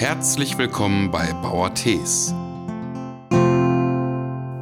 Herzlich 0.00 0.56
willkommen 0.56 1.10
bei 1.10 1.30
Bauer 1.42 1.74
Tees. 1.74 2.32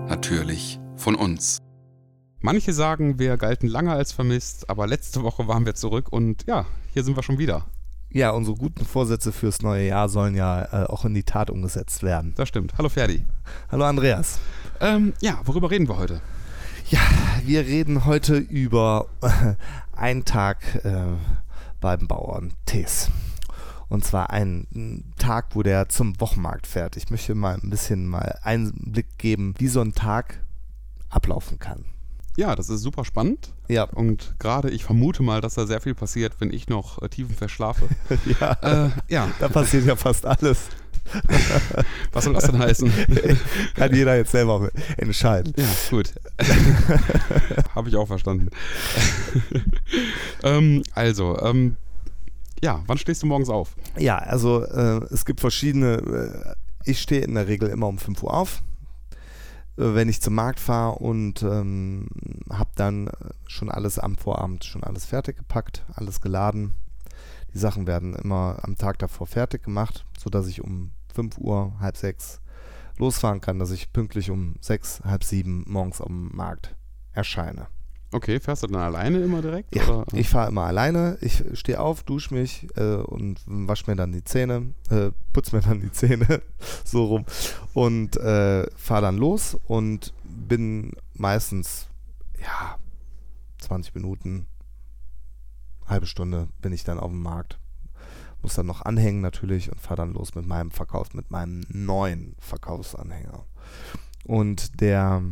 Natürlich 0.09 0.81
von 0.97 1.15
uns. 1.15 1.59
Manche 2.41 2.73
sagen, 2.73 3.21
wir 3.21 3.37
galten 3.37 3.69
lange 3.69 3.93
als 3.93 4.11
vermisst, 4.11 4.69
aber 4.69 4.89
letzte 4.89 5.23
Woche 5.23 5.47
waren 5.47 5.65
wir 5.65 5.77
zurück 5.77 6.09
und 6.11 6.45
ja, 6.49 6.67
hier 6.93 7.05
sind 7.05 7.15
wir 7.15 7.23
schon 7.23 7.39
wieder. 7.39 7.67
Ja, 8.11 8.31
unsere 8.31 8.57
guten 8.57 8.85
Vorsätze 8.85 9.31
fürs 9.31 9.63
neue 9.63 9.87
Jahr 9.87 10.09
sollen 10.09 10.35
ja 10.35 10.65
äh, 10.73 10.87
auch 10.87 11.05
in 11.05 11.15
die 11.15 11.23
Tat 11.23 11.51
umgesetzt 11.51 12.03
werden. 12.03 12.33
Das 12.35 12.49
stimmt. 12.49 12.77
Hallo 12.77 12.89
Ferdi. 12.89 13.25
Hallo 13.71 13.85
Andreas. 13.85 14.41
Ähm, 14.81 15.13
ja, 15.21 15.39
worüber 15.45 15.71
reden 15.71 15.87
wir 15.87 15.99
heute? 15.99 16.21
Ja, 16.91 16.99
wir 17.45 17.61
reden 17.61 18.07
heute 18.07 18.39
über 18.39 19.07
äh, 19.23 19.55
einen 19.97 20.25
Tag 20.25 20.85
äh, 20.85 21.17
beim 21.81 22.09
Bauern 22.09 22.55
Tees. 22.67 23.09
Und 23.89 24.05
zwar 24.05 24.31
einen 24.31 25.15
Tag, 25.19 25.55
wo 25.55 25.63
der 25.63 25.89
zum 25.89 26.21
Wochenmarkt 26.21 26.67
fährt. 26.67 26.97
Ich 26.97 27.11
möchte 27.11 27.35
mal 27.35 27.59
ein 27.63 27.71
bisschen 27.71 28.07
mal 28.07 28.39
Einblick 28.43 29.19
geben, 29.19 29.55
wie 29.59 29.69
so 29.69 29.81
ein 29.81 29.95
Tag 29.95 30.45
ablaufen 31.09 31.59
kann. 31.59 31.85
Ja, 32.37 32.55
das 32.55 32.69
ist 32.69 32.83
super 32.83 33.05
spannend. 33.05 33.53
Ja. 33.67 33.85
Und 33.85 34.37
gerade 34.39 34.71
ich 34.71 34.85
vermute 34.85 35.25
mal, 35.25 35.41
dass 35.41 35.55
da 35.55 35.67
sehr 35.67 35.81
viel 35.81 35.95
passiert, 35.95 36.35
wenn 36.39 36.53
ich 36.53 36.69
noch 36.69 37.03
äh, 37.03 37.09
tiefenfest 37.09 37.53
schlafe. 37.53 37.89
ja. 38.41 38.53
Äh, 38.63 38.91
ja. 39.09 39.29
Da 39.41 39.49
passiert 39.49 39.87
ja 39.87 39.97
fast 39.97 40.25
alles. 40.25 40.69
Was 42.13 42.25
soll 42.25 42.35
das 42.35 42.45
denn 42.45 42.59
heißen? 42.59 42.93
Kann 43.75 43.95
jeder 43.95 44.17
jetzt 44.17 44.31
selber 44.31 44.71
entscheiden. 44.97 45.53
Ja, 45.57 45.65
gut. 45.91 46.13
Habe 47.75 47.89
ich 47.89 47.97
auch 47.97 48.07
verstanden. 48.07 48.51
ähm, 50.43 50.83
also, 50.95 51.41
ähm, 51.41 51.77
ja, 52.63 52.83
wann 52.87 52.99
stehst 52.99 53.23
du 53.23 53.27
morgens 53.27 53.49
auf? 53.49 53.75
Ja, 53.97 54.19
also 54.19 54.65
äh, 54.65 55.05
es 55.13 55.25
gibt 55.25 55.41
verschiedene. 55.41 55.95
Äh, 55.97 56.55
ich 56.85 57.01
stehe 57.01 57.23
in 57.23 57.35
der 57.35 57.49
Regel 57.49 57.69
immer 57.69 57.87
um 57.87 57.99
5 57.99 58.23
Uhr 58.23 58.33
auf, 58.35 58.63
äh, 59.77 59.95
wenn 59.95 60.09
ich 60.09 60.23
zum 60.23 60.35
Markt 60.35 60.61
fahre 60.61 60.99
und 60.99 61.43
ähm, 61.43 62.09
habe 62.51 62.71
dann 62.77 63.11
schon 63.47 63.71
alles 63.71 63.99
am 63.99 64.17
Vorabend 64.17 64.65
schon 64.65 64.85
alles 64.85 65.05
fertig 65.05 65.37
gepackt, 65.37 65.85
alles 65.95 66.21
geladen. 66.21 66.75
Die 67.53 67.59
Sachen 67.59 67.87
werden 67.87 68.15
immer 68.15 68.59
am 68.63 68.77
Tag 68.77 68.99
davor 68.99 69.27
fertig 69.27 69.63
gemacht, 69.65 70.05
sodass 70.19 70.47
ich 70.47 70.63
um 70.63 70.93
5 71.15 71.39
Uhr, 71.39 71.73
halb 71.81 71.97
sechs 71.97 72.41
losfahren 72.99 73.41
kann, 73.41 73.59
dass 73.59 73.71
ich 73.71 73.93
pünktlich 73.93 74.31
um 74.31 74.57
sechs, 74.61 75.01
halb 75.05 75.25
sieben 75.25 75.65
morgens 75.67 76.01
am 76.01 76.31
Markt 76.35 76.77
erscheine. 77.13 77.69
Okay, 78.11 78.41
fährst 78.41 78.63
du 78.63 78.69
dann 78.69 78.81
alleine 78.81 79.19
immer 79.19 79.43
direkt? 79.43 79.75
Ja, 79.75 79.87
oder? 79.87 80.05
ich 80.15 80.31
fahre 80.31 80.49
immer 80.49 80.65
alleine. 80.65 81.19
Ich 81.21 81.45
stehe 81.53 81.79
auf, 81.79 82.03
dusche 82.05 82.33
mich 82.33 82.67
äh, 82.77 82.95
und 82.95 83.41
wasche 83.47 83.85
mir 83.91 83.97
dann 83.97 84.13
die 84.13 84.25
Zähne, 84.25 84.73
äh, 84.89 85.11
putze 85.35 85.55
mir 85.55 85.63
dann 85.63 85.81
die 85.81 85.93
Zähne 85.93 86.43
so 86.85 87.05
rum 87.05 87.27
und 87.75 88.17
äh, 88.17 88.67
fahre 88.77 89.03
dann 89.03 89.19
los 89.19 89.59
und 89.67 90.15
bin 90.25 90.93
meistens, 91.15 91.89
ja, 92.41 92.79
20 93.59 93.95
Minuten, 93.95 94.47
halbe 95.87 96.07
Stunde 96.07 96.49
bin 96.63 96.73
ich 96.73 96.85
dann 96.85 96.99
auf 96.99 97.11
dem 97.11 97.23
Markt. 97.23 97.59
Muss 98.41 98.55
dann 98.55 98.67
noch 98.67 98.83
anhängen 98.83 99.21
natürlich 99.21 99.71
und 99.71 99.81
fahre 99.81 99.97
dann 99.97 100.13
los 100.13 100.35
mit 100.35 100.47
meinem 100.47 100.71
Verkauf, 100.71 101.13
mit 101.13 101.31
meinem 101.31 101.65
neuen 101.69 102.37
Verkaufsanhänger. 102.39 103.45
Und 104.25 104.81
der 104.81 105.23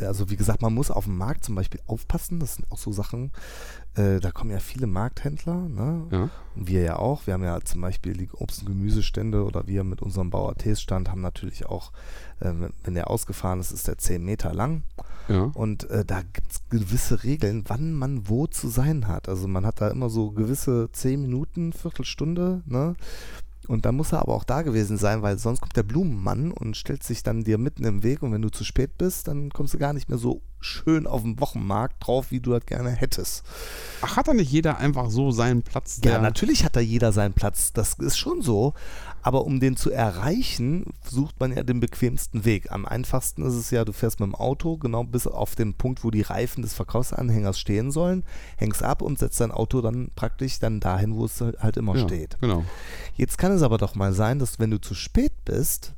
also 0.00 0.30
wie 0.30 0.36
gesagt, 0.36 0.62
man 0.62 0.74
muss 0.74 0.90
auf 0.90 1.04
dem 1.04 1.16
Markt 1.16 1.44
zum 1.44 1.54
Beispiel 1.54 1.80
aufpassen. 1.86 2.40
Das 2.40 2.54
sind 2.54 2.70
auch 2.70 2.78
so 2.78 2.92
Sachen, 2.92 3.32
äh, 3.94 4.20
da 4.20 4.30
kommen 4.30 4.50
ja 4.50 4.58
viele 4.58 4.86
Markthändler, 4.86 5.68
ne? 5.68 6.06
Ja. 6.10 6.30
Und 6.54 6.68
wir 6.68 6.82
ja 6.82 6.96
auch. 6.96 7.26
Wir 7.26 7.34
haben 7.34 7.44
ja 7.44 7.60
zum 7.62 7.80
Beispiel 7.80 8.12
die 8.14 8.30
Obst- 8.30 8.60
und 8.60 8.66
Gemüsestände 8.66 9.44
oder 9.44 9.66
wir 9.66 9.84
mit 9.84 10.02
unserem 10.02 10.30
Bauer 10.30 10.54
Tees-Stand 10.54 11.08
haben 11.08 11.22
natürlich 11.22 11.66
auch, 11.66 11.92
äh, 12.40 12.52
wenn 12.84 12.94
der 12.94 13.10
ausgefahren 13.10 13.60
ist, 13.60 13.72
ist 13.72 13.88
der 13.88 13.98
10 13.98 14.24
Meter 14.24 14.52
lang. 14.52 14.82
Ja. 15.28 15.50
Und 15.54 15.88
äh, 15.90 16.04
da 16.04 16.22
gibt 16.22 16.52
es 16.52 16.68
gewisse 16.68 17.24
Regeln, 17.24 17.64
wann 17.66 17.94
man 17.94 18.28
wo 18.28 18.46
zu 18.46 18.68
sein 18.68 19.08
hat. 19.08 19.28
Also 19.28 19.48
man 19.48 19.64
hat 19.64 19.80
da 19.80 19.88
immer 19.88 20.10
so 20.10 20.30
gewisse 20.30 20.90
10 20.92 21.22
Minuten, 21.22 21.72
Viertelstunde, 21.72 22.62
ne? 22.66 22.94
Und 23.68 23.84
dann 23.84 23.96
muss 23.96 24.12
er 24.12 24.20
aber 24.20 24.34
auch 24.34 24.44
da 24.44 24.62
gewesen 24.62 24.96
sein, 24.96 25.22
weil 25.22 25.38
sonst 25.38 25.60
kommt 25.60 25.76
der 25.76 25.82
Blumenmann 25.82 26.52
und 26.52 26.76
stellt 26.76 27.02
sich 27.02 27.22
dann 27.22 27.44
dir 27.44 27.58
mitten 27.58 27.84
im 27.84 28.02
Weg 28.02 28.22
und 28.22 28.32
wenn 28.32 28.42
du 28.42 28.48
zu 28.48 28.64
spät 28.64 28.96
bist, 28.98 29.28
dann 29.28 29.50
kommst 29.50 29.74
du 29.74 29.78
gar 29.78 29.92
nicht 29.92 30.08
mehr 30.08 30.18
so 30.18 30.42
schön 30.60 31.06
auf 31.06 31.22
dem 31.22 31.38
Wochenmarkt 31.40 31.96
drauf, 32.04 32.30
wie 32.30 32.40
du 32.40 32.50
das 32.50 32.66
gerne 32.66 32.90
hättest. 32.90 33.44
Ach, 34.02 34.16
hat 34.16 34.28
da 34.28 34.34
nicht 34.34 34.50
jeder 34.50 34.78
einfach 34.78 35.10
so 35.10 35.30
seinen 35.30 35.62
Platz? 35.62 36.00
Ja, 36.04 36.20
natürlich 36.20 36.64
hat 36.64 36.76
da 36.76 36.80
jeder 36.80 37.12
seinen 37.12 37.34
Platz. 37.34 37.72
Das 37.72 37.94
ist 37.94 38.16
schon 38.16 38.42
so. 38.42 38.74
Aber 39.26 39.44
um 39.44 39.58
den 39.58 39.76
zu 39.76 39.90
erreichen, 39.90 40.84
sucht 41.04 41.40
man 41.40 41.50
ja 41.52 41.64
den 41.64 41.80
bequemsten 41.80 42.44
Weg. 42.44 42.70
Am 42.70 42.86
einfachsten 42.86 43.42
ist 43.42 43.54
es 43.54 43.72
ja, 43.72 43.84
du 43.84 43.92
fährst 43.92 44.20
mit 44.20 44.28
dem 44.28 44.36
Auto 44.36 44.76
genau 44.76 45.02
bis 45.02 45.26
auf 45.26 45.56
den 45.56 45.74
Punkt, 45.74 46.04
wo 46.04 46.12
die 46.12 46.22
Reifen 46.22 46.62
des 46.62 46.74
Verkaufsanhängers 46.74 47.58
stehen 47.58 47.90
sollen, 47.90 48.22
hängst 48.56 48.84
ab 48.84 49.02
und 49.02 49.18
setzt 49.18 49.40
dein 49.40 49.50
Auto 49.50 49.80
dann 49.80 50.12
praktisch 50.14 50.60
dann 50.60 50.78
dahin, 50.78 51.16
wo 51.16 51.24
es 51.24 51.40
halt 51.40 51.76
immer 51.76 51.96
ja, 51.96 52.04
steht. 52.04 52.40
Genau. 52.40 52.64
Jetzt 53.16 53.36
kann 53.36 53.50
es 53.50 53.62
aber 53.62 53.78
doch 53.78 53.96
mal 53.96 54.12
sein, 54.12 54.38
dass 54.38 54.60
wenn 54.60 54.70
du 54.70 54.80
zu 54.80 54.94
spät 54.94 55.32
bist, 55.44 55.94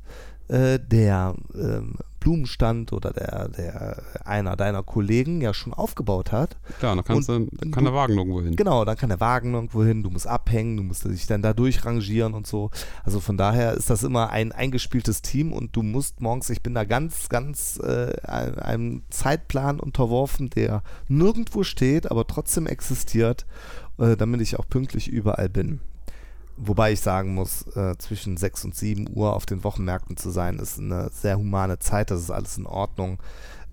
äh, 0.49 0.79
der 0.79 1.35
ähm, 1.55 1.95
Blumenstand 2.19 2.91
oder 2.91 3.11
der, 3.11 3.47
der 3.47 4.03
einer 4.25 4.57
deiner 4.57 4.83
Kollegen 4.83 5.39
ja 5.39 5.53
schon 5.53 5.73
aufgebaut 5.73 6.33
hat. 6.33 6.57
Klar, 6.79 6.95
dann, 6.97 7.05
kannst 7.05 7.29
Und 7.29 7.49
du, 7.49 7.57
dann 7.57 7.71
kann 7.71 7.85
du- 7.85 7.91
der 7.91 7.97
Wagen 7.97 8.17
irgendwo 8.17 8.41
hin. 8.41 8.57
Genau, 8.57 8.83
dann 8.83 8.97
kann 8.97 9.07
der 9.07 9.21
Wagen 9.21 9.53
irgendwo 9.53 9.85
hin, 9.85 10.03
du 10.03 10.09
musst 10.09 10.27
abhängen, 10.27 10.75
du 10.75 10.83
musst 10.83 11.05
dich 11.05 11.27
dann 11.27 11.41
da 11.41 11.53
durchrangieren 11.53 12.33
und 12.33 12.45
so. 12.45 12.71
Also 13.05 13.21
von 13.21 13.37
daher 13.37 13.73
ist 13.73 13.89
das 13.89 14.03
immer 14.03 14.31
ein 14.31 14.51
eingespieltes 14.51 15.21
Team 15.21 15.53
und 15.53 15.75
du 15.77 15.81
musst 15.81 16.19
morgens, 16.19 16.49
ich 16.49 16.61
bin 16.61 16.73
da 16.73 16.83
ganz, 16.83 17.29
ganz 17.29 17.79
äh, 17.81 18.11
ein- 18.23 18.59
einem 18.59 19.01
Zeitplan 19.09 19.79
unterworfen, 19.79 20.49
der 20.49 20.83
nirgendwo 21.07 21.63
steht, 21.63 22.11
aber 22.11 22.27
trotzdem 22.27 22.67
existiert, 22.67 23.45
äh, 23.97 24.17
damit 24.17 24.41
ich 24.41 24.59
auch 24.59 24.67
pünktlich 24.67 25.07
überall 25.07 25.47
bin. 25.47 25.79
Wobei 26.61 26.91
ich 26.91 26.99
sagen 26.99 27.35
muss, 27.35 27.65
äh, 27.75 27.97
zwischen 27.97 28.35
6 28.35 28.65
und 28.65 28.75
7 28.75 29.07
Uhr 29.13 29.33
auf 29.33 29.45
den 29.45 29.63
Wochenmärkten 29.63 30.17
zu 30.17 30.29
sein, 30.29 30.59
ist 30.59 30.77
eine 30.77 31.09
sehr 31.09 31.37
humane 31.37 31.79
Zeit, 31.79 32.11
das 32.11 32.19
ist 32.19 32.31
alles 32.31 32.57
in 32.57 32.65
Ordnung. 32.65 33.17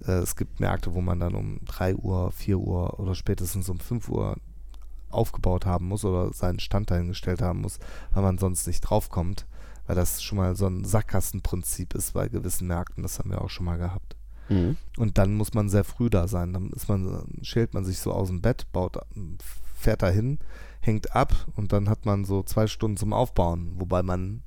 Äh, 0.07 0.13
es 0.13 0.37
gibt 0.37 0.61
Märkte, 0.61 0.95
wo 0.95 1.01
man 1.01 1.19
dann 1.19 1.35
um 1.35 1.59
3 1.65 1.97
Uhr, 1.97 2.31
4 2.31 2.59
Uhr 2.59 3.01
oder 3.01 3.17
spätestens 3.17 3.69
um 3.69 3.81
5 3.81 4.09
Uhr 4.09 4.37
aufgebaut 5.11 5.67
haben 5.67 5.89
muss 5.89 6.05
oder 6.05 6.33
seinen 6.33 6.61
Stand 6.61 6.93
dahingestellt 6.93 7.43
haben 7.43 7.63
muss, 7.63 7.81
weil 8.13 8.23
man 8.23 8.39
sonst 8.39 8.69
nicht 8.69 8.83
draufkommt, 8.83 9.47
weil 9.89 9.97
das 9.97 10.23
schon 10.23 10.39
mal 10.39 10.55
so 10.55 10.67
ein 10.69 10.85
Sackgassenprinzip 10.85 11.93
ist 11.95 12.13
bei 12.13 12.29
gewissen 12.29 12.69
Märkten, 12.69 13.03
das 13.03 13.19
haben 13.19 13.31
wir 13.31 13.43
auch 13.43 13.51
schon 13.51 13.67
mal 13.67 13.79
gehabt. 13.79 14.17
Mhm. 14.49 14.77
Und 14.97 15.19
dann 15.19 15.35
muss 15.35 15.55
man 15.55 15.69
sehr 15.69 15.83
früh 15.83 16.09
da 16.09 16.29
sein. 16.29 16.53
Dann 16.53 16.71
ist 16.71 16.89
man, 16.89 17.27
schält 17.43 17.75
man 17.75 17.85
sich 17.85 17.99
so 17.99 18.13
aus 18.13 18.29
dem 18.29 18.43
Bett, 18.43 18.71
baut, 18.73 18.99
fährt 19.87 20.03
dahin, 20.03 20.41
hängt 20.81 21.15
ab 21.15 21.33
und 21.55 21.73
dann 21.73 21.89
hat 21.89 22.07
man 22.07 22.25
so 22.25 22.43
zwei 22.43 22.67
Stunden 22.67 22.97
zum 22.97 23.13
Aufbauen. 23.13 23.75
Wobei 23.77 24.03
man, 24.03 24.43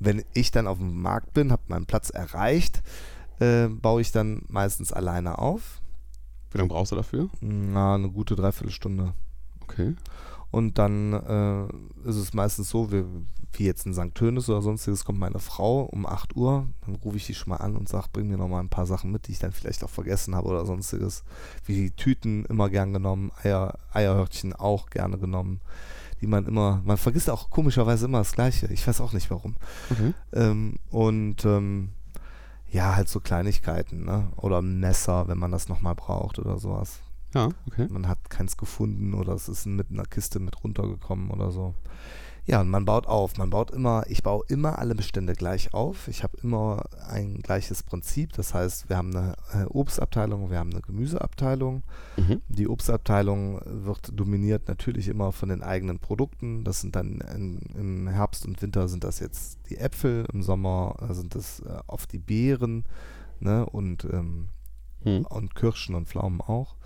wenn 0.00 0.24
ich 0.34 0.50
dann 0.50 0.66
auf 0.66 0.78
dem 0.78 1.00
Markt 1.00 1.32
bin, 1.32 1.52
habe 1.52 1.62
meinen 1.68 1.86
Platz 1.86 2.10
erreicht, 2.10 2.82
äh, 3.38 3.68
baue 3.68 4.00
ich 4.00 4.10
dann 4.10 4.42
meistens 4.48 4.92
alleine 4.92 5.38
auf. 5.38 5.80
Wie 6.50 6.58
lange 6.58 6.70
brauchst 6.70 6.90
du 6.90 6.96
dafür? 6.96 7.30
Na, 7.40 7.94
eine 7.94 8.10
gute 8.10 8.34
Dreiviertelstunde. 8.34 9.14
Okay. 9.62 9.94
Und 10.50 10.78
dann 10.78 11.12
äh, 11.12 12.08
ist 12.08 12.16
es 12.16 12.34
meistens 12.34 12.68
so, 12.68 12.90
wie, 12.90 13.04
wie 13.58 13.64
jetzt 13.64 13.86
in 13.86 13.94
St. 13.94 14.14
Tönis 14.14 14.48
oder 14.48 14.62
sonstiges, 14.62 15.04
kommt 15.04 15.18
meine 15.18 15.38
Frau 15.38 15.82
um 15.82 16.06
8 16.06 16.36
Uhr. 16.36 16.68
Dann 16.84 16.96
rufe 16.96 17.16
ich 17.16 17.26
die 17.26 17.34
schon 17.34 17.50
mal 17.50 17.56
an 17.56 17.76
und 17.76 17.88
sage, 17.88 18.08
bring 18.12 18.28
mir 18.28 18.36
noch 18.38 18.48
mal 18.48 18.60
ein 18.60 18.68
paar 18.68 18.86
Sachen 18.86 19.10
mit, 19.10 19.26
die 19.26 19.32
ich 19.32 19.38
dann 19.38 19.52
vielleicht 19.52 19.84
auch 19.84 19.90
vergessen 19.90 20.34
habe 20.34 20.48
oder 20.48 20.66
sonstiges. 20.66 21.24
Wie 21.64 21.74
die 21.74 21.90
Tüten 21.90 22.44
immer 22.46 22.70
gern 22.70 22.92
genommen, 22.92 23.32
Eier, 23.42 23.78
Eierhörtchen 23.92 24.52
auch 24.52 24.90
gerne 24.90 25.18
genommen. 25.18 25.60
Die 26.20 26.26
man 26.26 26.46
immer, 26.46 26.80
man 26.84 26.96
vergisst 26.96 27.28
auch 27.28 27.50
komischerweise 27.50 28.06
immer 28.06 28.18
das 28.18 28.32
Gleiche. 28.32 28.66
Ich 28.72 28.86
weiß 28.86 29.00
auch 29.00 29.12
nicht 29.12 29.30
warum. 29.30 29.56
okay. 29.90 30.14
Ähm, 30.32 30.78
und 30.90 31.44
ähm, 31.44 31.90
ja, 32.70 32.96
halt 32.96 33.08
so 33.08 33.20
Kleinigkeiten, 33.20 34.04
ne? 34.04 34.28
Oder 34.36 34.60
ein 34.60 34.80
Messer, 34.80 35.28
wenn 35.28 35.38
man 35.38 35.52
das 35.52 35.68
nochmal 35.68 35.94
braucht 35.94 36.38
oder 36.40 36.58
sowas 36.58 37.00
Ja, 37.34 37.50
okay. 37.68 37.86
man 37.88 38.08
hat 38.08 38.30
keins 38.30 38.56
gefunden 38.56 39.14
oder 39.14 39.32
es 39.32 39.48
ist 39.48 39.66
mit 39.66 39.90
einer 39.90 40.04
Kiste 40.04 40.40
mit 40.40 40.62
runtergekommen 40.64 41.30
oder 41.30 41.50
so. 41.52 41.74
Ja, 42.46 42.60
und 42.60 42.68
man 42.68 42.84
baut 42.84 43.06
auf. 43.06 43.38
Man 43.38 43.50
baut 43.50 43.70
immer, 43.70 44.04
ich 44.08 44.22
baue 44.22 44.44
immer 44.48 44.78
alle 44.78 44.94
Bestände 44.94 45.32
gleich 45.32 45.72
auf. 45.72 46.08
Ich 46.08 46.22
habe 46.22 46.36
immer 46.42 46.84
ein 47.08 47.38
gleiches 47.38 47.82
Prinzip. 47.82 48.32
Das 48.34 48.52
heißt, 48.52 48.88
wir 48.88 48.96
haben 48.98 49.16
eine 49.16 49.34
äh, 49.54 49.64
Obstabteilung, 49.64 50.50
wir 50.50 50.58
haben 50.58 50.70
eine 50.70 50.82
Gemüseabteilung. 50.82 51.82
Mhm. 52.16 52.42
Die 52.48 52.68
Obstabteilung 52.68 53.60
wird 53.64 54.10
dominiert 54.12 54.68
natürlich 54.68 55.08
immer 55.08 55.32
von 55.32 55.48
den 55.48 55.62
eigenen 55.62 55.98
Produkten. 56.00 56.64
Das 56.64 56.80
sind 56.80 56.96
dann 56.96 57.20
in, 57.34 57.58
im 57.74 58.08
Herbst 58.08 58.44
und 58.44 58.60
Winter 58.60 58.88
sind 58.88 59.04
das 59.04 59.20
jetzt 59.20 59.58
die 59.70 59.78
Äpfel, 59.78 60.26
im 60.32 60.42
Sommer 60.42 60.96
äh, 61.00 61.14
sind 61.14 61.34
das 61.34 61.60
äh, 61.60 61.78
oft 61.86 62.12
die 62.12 62.18
Beeren 62.18 62.84
ne? 63.40 63.64
und 63.64 64.04
ähm, 64.04 64.48
Mhm. 65.04 65.26
und 65.28 65.54
Kirschen 65.54 65.94
und 65.94 66.08
Pflaumen 66.08 66.40
auch. 66.40 66.76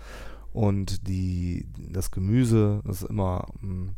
Und 0.51 1.07
die, 1.07 1.67
das 1.77 2.11
Gemüse, 2.11 2.81
ist 2.89 3.03
immer 3.03 3.47
mh, 3.61 3.93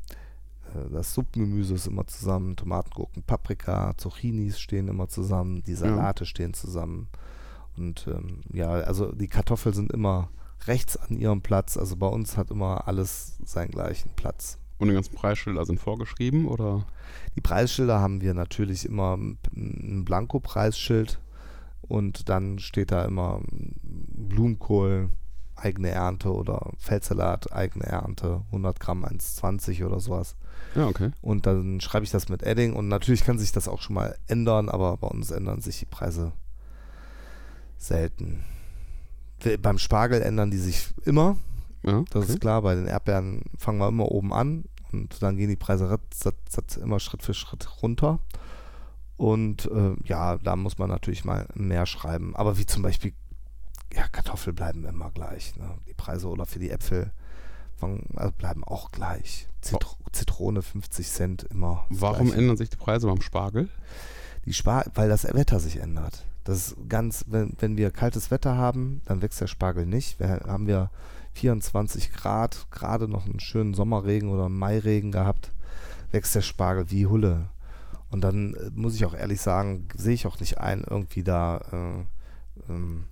das 0.92 1.14
Suppengemüse 1.14 1.76
ist 1.76 1.88
immer 1.88 2.06
zusammen, 2.08 2.56
Tomaten, 2.56 2.92
Gurken, 2.92 3.24
Paprika, 3.24 3.94
Zucchinis 3.98 4.60
stehen 4.60 4.88
immer 4.88 5.08
zusammen, 5.08 5.64
die 5.64 5.76
Salate 5.76 6.24
ja. 6.24 6.28
stehen 6.28 6.54
zusammen. 6.54 7.10
Und 7.78 8.08
ähm, 8.08 8.42
ja, 8.52 8.70
also 8.70 9.12
die 9.12 9.28
Kartoffeln 9.28 9.74
sind 9.74 9.92
immer 9.92 10.30
rechts 10.68 10.98
an 10.98 11.18
ihrem 11.18 11.42
Platz. 11.42 11.78
Also 11.78 11.96
bei 11.96 12.08
uns 12.08 12.38
hat 12.38 12.52
immer 12.52 12.88
alles 12.88 13.38
seinen 13.44 13.72
gleichen 13.72 14.12
Platz. 14.16 14.58
Und 14.78 14.88
die 14.88 14.94
ganzen 14.94 15.16
Preisschilder 15.16 15.64
sind 15.66 15.80
vorgeschrieben 15.80 16.48
oder? 16.48 16.86
Die 17.36 17.42
Preisschilder 17.42 18.00
haben 18.00 18.22
wir 18.22 18.34
natürlich 18.34 18.86
immer 18.86 19.16
ein 19.16 20.06
Blanko-Preisschild 20.06 21.20
und 21.82 22.30
dann 22.30 22.58
steht 22.58 22.92
da 22.92 23.06
immer 23.06 23.42
Blumenkohl, 23.84 25.10
eigene 25.56 25.90
Ernte 25.90 26.34
oder 26.34 26.72
Feldsalat, 26.78 27.54
eigene 27.54 27.86
Ernte, 27.86 28.42
100 28.48 28.80
Gramm 28.80 29.06
1,20 29.06 29.86
oder 29.86 30.00
sowas. 30.00 30.36
Ja, 30.76 30.88
okay. 30.88 31.12
Und 31.22 31.46
dann 31.46 31.82
schreibe 31.82 32.06
ich 32.06 32.12
das 32.12 32.30
mit 32.30 32.44
Edding 32.44 32.74
und 32.74 32.88
natürlich 32.88 33.24
kann 33.24 33.40
sich 33.40 33.52
das 33.52 33.68
auch 33.68 33.82
schon 33.82 33.96
mal 33.96 34.18
ändern, 34.28 34.70
aber 34.70 34.98
bei 34.98 35.08
uns 35.08 35.32
ändern 35.32 35.62
sich 35.62 35.80
die 35.80 35.86
Preise 35.86 36.32
selten. 37.78 38.44
Beim 39.62 39.78
Spargel 39.78 40.22
ändern 40.22 40.52
die 40.52 40.58
sich 40.58 40.90
immer. 41.04 41.36
Ja, 41.84 42.04
das 42.12 42.30
ist 42.30 42.42
klar. 42.42 42.62
Bei 42.62 42.76
den 42.76 42.88
Erdbeeren 42.88 43.44
fangen 43.58 43.80
wir 43.80 43.88
immer 43.88 44.12
oben 44.12 44.34
an 44.34 44.66
und 44.92 45.22
dann 45.22 45.38
gehen 45.38 45.50
die 45.50 45.56
Preise 45.56 46.00
immer 46.82 47.00
Schritt 47.00 47.24
für 47.24 47.34
Schritt 47.34 47.82
runter. 47.82 48.20
Und 49.18 49.70
äh, 49.72 49.96
ja, 50.06 50.38
da 50.38 50.56
muss 50.56 50.78
man 50.78 50.90
natürlich 50.90 51.26
mal 51.26 51.48
mehr 51.54 51.86
schreiben. 51.86 52.36
Aber 52.36 52.58
wie 52.58 52.66
zum 52.66 52.82
Beispiel, 52.82 53.14
ja, 53.94 54.08
Kartoffeln 54.08 54.56
bleiben 54.56 54.86
immer 54.86 55.12
gleich. 55.12 55.56
Ne? 55.58 55.78
Die 55.88 55.94
Preise 55.94 56.28
oder 56.28 56.46
für 56.46 56.60
die 56.60 56.72
Äpfel 56.72 57.12
also 58.16 58.32
bleiben 58.32 58.64
auch 58.64 58.92
gleich. 58.92 59.48
Zitro 59.62 59.96
Zitrone 60.12 60.62
50 60.62 61.08
Cent 61.08 61.44
immer. 61.44 61.86
Warum 61.90 62.28
gleiche. 62.28 62.42
ändern 62.42 62.58
sich 62.58 62.70
die 62.70 62.78
Preise 62.78 63.08
beim 63.08 63.22
Spargel? 63.22 63.70
Die 64.46 64.54
Spar 64.54 64.86
weil 64.96 65.08
das 65.08 65.24
Wetter 65.24 65.60
sich 65.60 65.78
ändert. 65.78 66.26
Das 66.44 66.58
ist 66.58 66.76
ganz, 66.90 67.26
wenn, 67.28 67.56
wenn 67.60 67.78
wir 67.78 67.92
kaltes 67.92 68.32
Wetter 68.32 68.58
haben, 68.58 69.02
dann 69.06 69.22
wächst 69.22 69.40
der 69.40 69.48
Spargel 69.48 69.86
nicht. 69.86 70.20
Wir, 70.20 70.42
haben 70.48 70.68
wir 70.68 70.90
24 71.34 72.12
Grad, 72.12 72.68
gerade 72.72 73.08
noch 73.08 73.26
einen 73.26 73.40
schönen 73.40 73.74
Sommerregen 73.74 74.30
oder 74.30 74.46
einen 74.46 74.58
Mairegen 74.58 75.12
gehabt, 75.12 75.52
wächst 76.12 76.36
der 76.36 76.42
Spargel 76.42 76.90
wie 76.90 77.06
Hulle. 77.06 77.50
Und 78.10 78.22
dann 78.22 78.56
äh, 78.56 78.70
muss 78.74 78.96
ich 78.96 79.06
auch 79.06 79.14
ehrlich 79.14 79.40
sagen, 79.40 79.88
sehe 79.96 80.14
ich 80.14 80.28
auch 80.28 80.40
nicht 80.40 80.58
ein, 80.58 80.84
irgendwie 80.88 81.24
da, 81.24 81.58
äh, 81.72 82.72
ähm, 82.72 83.06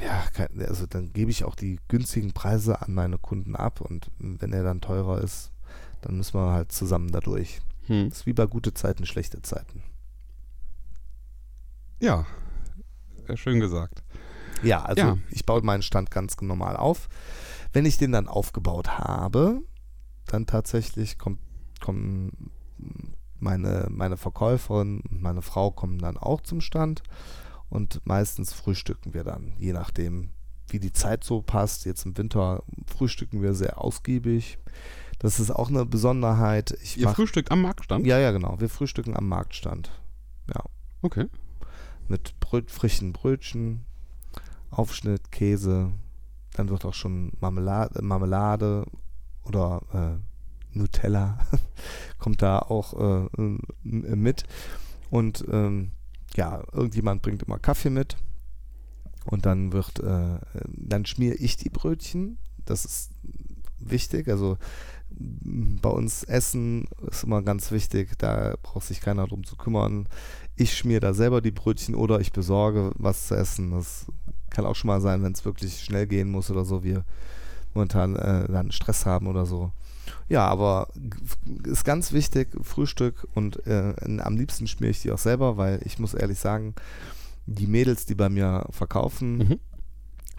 ja, 0.00 0.24
also 0.66 0.86
dann 0.86 1.12
gebe 1.12 1.30
ich 1.30 1.44
auch 1.44 1.54
die 1.54 1.78
günstigen 1.88 2.32
Preise 2.32 2.80
an 2.82 2.94
meine 2.94 3.18
Kunden 3.18 3.56
ab 3.56 3.80
und 3.80 4.10
wenn 4.18 4.52
er 4.52 4.62
dann 4.62 4.80
teurer 4.80 5.20
ist, 5.20 5.52
dann 6.00 6.16
müssen 6.16 6.34
wir 6.34 6.52
halt 6.52 6.72
zusammen 6.72 7.10
dadurch. 7.12 7.60
Hm. 7.86 8.08
Das 8.08 8.20
ist 8.20 8.26
wie 8.26 8.32
bei 8.32 8.46
gute 8.46 8.72
Zeiten, 8.74 9.06
schlechte 9.06 9.42
Zeiten. 9.42 9.82
Ja, 12.00 12.26
schön 13.34 13.60
gesagt. 13.60 14.02
Ja, 14.62 14.82
also 14.82 15.02
ja. 15.02 15.18
ich 15.30 15.44
baue 15.44 15.62
meinen 15.62 15.82
Stand 15.82 16.10
ganz 16.10 16.40
normal 16.40 16.76
auf. 16.76 17.08
Wenn 17.72 17.86
ich 17.86 17.98
den 17.98 18.12
dann 18.12 18.28
aufgebaut 18.28 18.98
habe, 18.98 19.62
dann 20.26 20.46
tatsächlich 20.46 21.18
kommt, 21.18 21.40
kommen 21.80 22.50
meine, 23.38 23.86
meine 23.90 24.16
Verkäuferin 24.16 25.00
und 25.00 25.22
meine 25.22 25.42
Frau 25.42 25.70
kommen 25.70 25.98
dann 25.98 26.16
auch 26.16 26.40
zum 26.40 26.60
Stand 26.60 27.02
und 27.70 28.00
meistens 28.04 28.52
frühstücken 28.52 29.14
wir 29.14 29.24
dann, 29.24 29.54
je 29.58 29.72
nachdem, 29.72 30.30
wie 30.68 30.80
die 30.80 30.92
Zeit 30.92 31.24
so 31.24 31.40
passt. 31.42 31.84
Jetzt 31.86 32.04
im 32.04 32.16
Winter 32.16 32.62
frühstücken 32.86 33.42
wir 33.42 33.54
sehr 33.54 33.80
ausgiebig. 33.82 34.58
Das 35.18 35.40
ist 35.40 35.50
auch 35.50 35.68
eine 35.68 35.86
Besonderheit. 35.86 36.76
Ich 36.82 36.98
Ihr 36.98 37.06
mach, 37.06 37.16
frühstückt 37.16 37.50
am 37.50 37.62
Marktstand? 37.62 38.06
Ja, 38.06 38.18
ja, 38.18 38.30
genau. 38.30 38.60
Wir 38.60 38.68
frühstücken 38.68 39.16
am 39.16 39.28
Marktstand. 39.28 39.90
Ja. 40.52 40.62
Okay 41.02 41.26
mit 42.10 42.38
Bröt, 42.40 42.70
frischen 42.70 43.12
Brötchen, 43.12 43.84
Aufschnitt, 44.70 45.30
Käse. 45.30 45.92
Dann 46.54 46.68
wird 46.68 46.84
auch 46.84 46.94
schon 46.94 47.32
Marmelade, 47.40 48.02
Marmelade 48.02 48.84
oder 49.44 49.82
äh, 49.92 50.76
Nutella 50.76 51.38
kommt 52.18 52.42
da 52.42 52.58
auch 52.58 53.28
äh, 53.28 53.28
mit. 53.82 54.44
Und 55.10 55.44
ähm, 55.50 55.92
ja, 56.36 56.62
irgendjemand 56.72 57.22
bringt 57.22 57.42
immer 57.42 57.58
Kaffee 57.58 57.90
mit. 57.90 58.16
Und 59.26 59.46
dann 59.46 59.72
wird, 59.72 60.00
äh, 60.00 60.38
dann 60.66 61.04
schmiere 61.06 61.34
ich 61.34 61.56
die 61.56 61.68
Brötchen. 61.68 62.38
Das 62.64 62.84
ist 62.84 63.10
wichtig. 63.78 64.28
Also 64.28 64.56
bei 65.10 65.90
uns 65.90 66.22
Essen 66.24 66.86
ist 67.10 67.24
immer 67.24 67.42
ganz 67.42 67.70
wichtig, 67.72 68.16
da 68.18 68.54
braucht 68.62 68.86
sich 68.86 69.00
keiner 69.00 69.26
drum 69.26 69.44
zu 69.44 69.56
kümmern. 69.56 70.08
Ich 70.56 70.76
schmier 70.76 71.00
da 71.00 71.14
selber 71.14 71.40
die 71.40 71.50
Brötchen 71.50 71.94
oder 71.94 72.20
ich 72.20 72.32
besorge 72.32 72.92
was 72.96 73.26
zu 73.26 73.34
essen. 73.34 73.72
Das 73.72 74.06
kann 74.50 74.66
auch 74.66 74.76
schon 74.76 74.88
mal 74.88 75.00
sein, 75.00 75.22
wenn 75.22 75.32
es 75.32 75.44
wirklich 75.44 75.80
schnell 75.80 76.06
gehen 76.06 76.30
muss 76.30 76.50
oder 76.50 76.64
so, 76.64 76.82
wir 76.82 77.04
momentan 77.74 78.16
äh, 78.16 78.50
dann 78.50 78.72
Stress 78.72 79.06
haben 79.06 79.26
oder 79.26 79.46
so. 79.46 79.72
Ja, 80.28 80.46
aber 80.46 80.88
ist 81.64 81.84
ganz 81.84 82.12
wichtig, 82.12 82.48
Frühstück 82.62 83.26
und 83.34 83.66
äh, 83.66 83.94
am 84.22 84.36
liebsten 84.36 84.66
schmiere 84.66 84.90
ich 84.90 85.02
die 85.02 85.12
auch 85.12 85.18
selber, 85.18 85.56
weil 85.56 85.80
ich 85.84 85.98
muss 85.98 86.14
ehrlich 86.14 86.38
sagen, 86.38 86.74
die 87.46 87.66
Mädels, 87.66 88.06
die 88.06 88.14
bei 88.14 88.28
mir 88.28 88.66
verkaufen, 88.70 89.38
mhm 89.38 89.60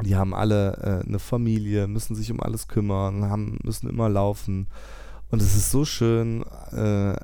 die 0.04 0.16
haben 0.16 0.34
alle 0.34 1.02
äh, 1.04 1.08
eine 1.08 1.20
Familie, 1.20 1.88
müssen 1.88 2.16
sich 2.16 2.32
um 2.32 2.40
alles 2.40 2.68
kümmern, 2.68 3.30
haben, 3.30 3.60
müssen 3.64 3.90
immer 3.90 4.10
laufen. 4.10 4.68
Und 5.30 5.42
es 5.42 5.56
ist 5.56 5.72
so 5.72 5.86
schön, 5.86 6.44
äh, 6.72 7.16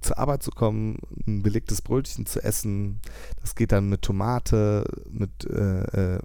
zur 0.00 0.18
Arbeit 0.18 0.42
zu 0.42 0.50
kommen, 0.50 0.98
ein 1.26 1.42
belegtes 1.42 1.82
Brötchen 1.82 2.24
zu 2.24 2.42
essen. 2.42 3.00
Das 3.42 3.54
geht 3.54 3.72
dann 3.72 3.90
mit 3.90 4.02
Tomate, 4.02 4.84
mit, 5.10 5.44
äh, 5.44 6.14
äh 6.14 6.18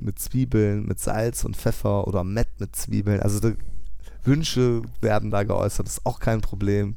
mit 0.00 0.18
Zwiebeln, 0.18 0.86
mit 0.86 1.00
Salz 1.00 1.44
und 1.44 1.56
Pfeffer 1.56 2.06
oder 2.06 2.22
Mett 2.22 2.48
mit 2.58 2.76
Zwiebeln. 2.76 3.20
Also 3.20 3.52
Wünsche 4.28 4.82
werden 5.00 5.30
da 5.32 5.42
geäußert, 5.42 5.88
ist 5.88 6.06
auch 6.06 6.20
kein 6.20 6.40
Problem. 6.40 6.96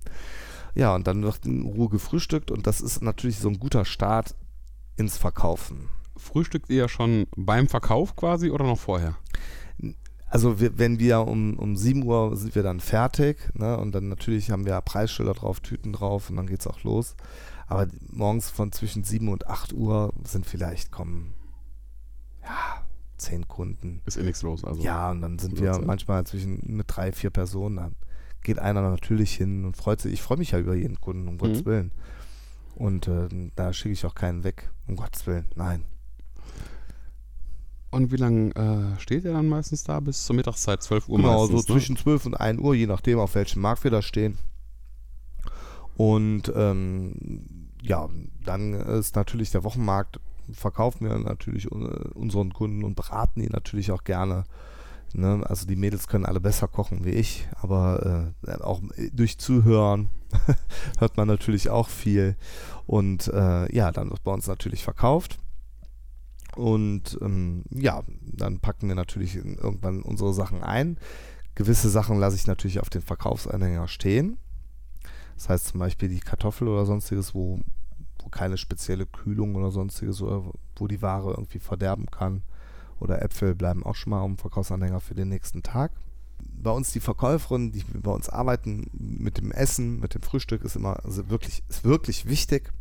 Ja, 0.76 0.94
und 0.94 1.08
dann 1.08 1.24
wird 1.24 1.46
in 1.46 1.64
Ruhe 1.64 1.90
gefrühstückt 1.90 2.52
und 2.52 2.68
das 2.68 2.80
ist 2.82 3.02
natürlich 3.02 3.40
so 3.40 3.50
ein 3.50 3.60
guter 3.60 3.86
Start 3.86 4.36
ins 4.96 5.18
Verkaufen 5.18 5.90
frühstückt 6.22 6.70
ihr 6.70 6.88
schon 6.88 7.28
beim 7.36 7.68
Verkauf 7.68 8.16
quasi 8.16 8.52
oder 8.52 8.66
noch 8.66 8.80
vorher? 8.80 9.16
Also 10.28 10.62
wir, 10.62 10.78
wenn 10.80 10.98
wir 11.00 11.28
um, 11.28 11.58
um 11.60 11.76
7 11.76 12.04
Uhr 12.04 12.38
sind 12.38 12.56
wir 12.56 12.64
dann 12.64 12.80
fertig 12.80 13.50
ne? 13.54 13.78
und 13.78 13.94
dann 13.94 14.08
natürlich 14.08 14.50
haben 14.50 14.66
wir 14.66 14.80
Preisschilder 14.80 15.34
drauf, 15.34 15.60
Tüten 15.60 15.92
drauf 15.92 16.30
und 16.30 16.38
dann 16.38 16.48
geht 16.48 16.62
es 16.62 16.68
auch 16.68 16.84
los. 16.84 17.16
Aber 17.68 17.88
morgens 18.10 18.50
von 18.50 18.72
zwischen 18.72 19.04
7 19.04 19.28
und 19.28 19.48
8 19.48 19.74
Uhr 19.74 20.14
sind 20.24 20.46
vielleicht 20.46 20.92
kommen, 20.92 21.34
ja, 22.44 22.86
zehn 23.22 23.48
Kunden. 23.48 24.02
Ist 24.06 24.18
eh 24.18 24.24
nichts 24.24 24.42
los, 24.42 24.64
also. 24.64 24.82
Ja, 24.82 25.12
und 25.12 25.22
dann 25.22 25.40
sind 25.40 25.60
wir 25.60 25.74
Zeit. 25.74 25.86
manchmal 25.86 26.26
zwischen 26.26 26.60
mit 26.66 26.88
drei, 26.90 27.12
vier 27.12 27.30
Personen. 27.30 27.76
Dann 27.78 27.96
geht 28.44 28.60
einer 28.60 28.82
natürlich 28.82 29.34
hin 29.34 29.66
und 29.66 29.78
freut 29.78 30.02
sich. 30.02 30.14
Ich 30.14 30.22
freue 30.22 30.38
mich 30.38 30.52
ja 30.52 30.60
über 30.60 30.76
jeden 30.76 31.00
Kunden, 31.00 31.28
um 31.28 31.36
mhm. 31.36 31.40
Gottes 31.40 31.66
Willen. 31.66 31.92
Und 32.76 33.08
äh, 33.08 33.28
da 33.56 33.74
schicke 33.74 33.94
ich 33.94 34.06
auch 34.06 34.16
keinen 34.16 34.44
weg, 34.44 34.70
um 34.88 34.96
Gottes 34.96 35.28
Willen. 35.28 35.46
Nein. 35.56 35.86
Und 37.92 38.12
wie 38.12 38.18
lange 38.18 38.56
äh, 38.56 39.00
steht 39.00 39.26
er 39.26 39.34
dann 39.34 39.48
meistens 39.48 39.84
da? 39.84 40.00
Bis 40.00 40.26
zur 40.26 40.36
Mittagszeit, 40.36 40.82
12 40.82 41.10
Uhr 41.10 41.18
genau, 41.18 41.42
meistens, 41.42 41.66
so 41.68 41.74
ne? 41.74 41.80
zwischen 41.80 41.98
12 41.98 42.26
und 42.28 42.36
1 42.36 42.62
Uhr, 42.62 42.74
je 42.74 42.88
nachdem, 42.88 43.20
auf 43.20 43.36
welchem 43.36 43.62
Markt 43.62 43.84
wir 43.84 43.92
da 43.92 44.02
stehen. 44.02 44.38
Und 45.98 46.52
ähm, 46.56 47.14
ja, 47.84 48.10
dann 48.46 48.74
ist 48.74 49.16
natürlich 49.16 49.52
der 49.52 49.66
Wochenmarkt, 49.66 50.20
verkaufen 50.52 51.08
wir 51.08 51.18
natürlich 51.18 51.72
unseren 51.72 52.54
Kunden 52.54 52.84
und 52.84 52.96
beraten 52.96 53.42
die 53.42 53.50
natürlich 53.50 53.92
auch 53.92 54.04
gerne. 54.04 54.44
Ne? 55.14 55.44
Also 55.48 55.66
die 55.66 55.76
Mädels 55.76 56.08
können 56.08 56.26
alle 56.26 56.40
besser 56.40 56.68
kochen 56.68 57.04
wie 57.06 57.12
ich, 57.12 57.48
aber 57.62 58.34
äh, 58.48 58.54
auch 58.62 58.82
durch 59.12 59.38
Zuhören 59.38 60.10
hört 61.00 61.18
man 61.18 61.28
natürlich 61.28 61.70
auch 61.70 61.90
viel. 61.90 62.36
Und 62.86 63.28
äh, 63.28 63.74
ja, 63.76 63.92
dann 63.92 64.10
wird 64.10 64.24
bei 64.24 64.32
uns 64.32 64.48
natürlich 64.48 64.84
verkauft. 64.84 65.38
Und 66.56 67.18
ähm, 67.22 67.64
ja, 67.70 68.04
dann 68.22 68.60
packen 68.60 68.88
wir 68.88 68.96
natürlich 68.96 69.36
irgendwann 69.36 70.02
unsere 70.02 70.34
Sachen 70.34 70.64
ein. 70.64 70.98
Gewisse 71.56 71.90
Sachen 71.90 72.20
lasse 72.20 72.36
ich 72.36 72.48
natürlich 72.48 72.80
auf 72.80 72.90
den 72.90 73.02
Verkaufsanhänger 73.02 73.88
stehen. 73.88 74.38
Das 75.36 75.50
heißt 75.50 75.68
zum 75.70 75.80
Beispiel 75.80 76.10
die 76.10 76.20
Kartoffel 76.20 76.68
oder 76.68 76.86
sonstiges, 76.86 77.34
wo 77.34 77.60
keine 78.30 78.58
spezielle 78.58 79.06
Kühlung 79.06 79.56
oder 79.56 79.72
sonstiges 79.72 80.22
oder 80.22 80.44
wo 80.76 80.88
die 80.88 81.02
Ware 81.02 81.32
irgendwie 81.32 81.60
verderben 81.60 82.08
kann. 82.08 82.44
Oder 83.00 83.22
Äpfel 83.22 83.56
bleiben 83.56 83.84
auch 83.84 83.96
schon 83.96 84.12
mal 84.12 84.24
am 84.24 84.38
Verkaufsanhänger 84.38 85.00
für 85.00 85.16
den 85.16 85.30
nächsten 85.30 85.64
Tag. 85.64 85.92
Bei 86.40 86.72
uns 86.72 86.92
die 86.92 87.00
Verkäuferinnen, 87.00 87.72
die 87.72 87.84
bei 87.84 88.12
uns 88.12 88.30
arbeiten 88.30 88.88
mit 88.94 89.38
dem 89.38 89.52
Essen, 89.52 90.00
mit 90.00 90.14
dem 90.14 90.22
Frühstück, 90.22 90.64
ist 90.64 90.76
immer 90.76 91.04
also 91.04 91.30
wirklich, 91.30 91.64
ist 91.68 91.84
wirklich 91.84 92.28
wichtig. 92.28 92.72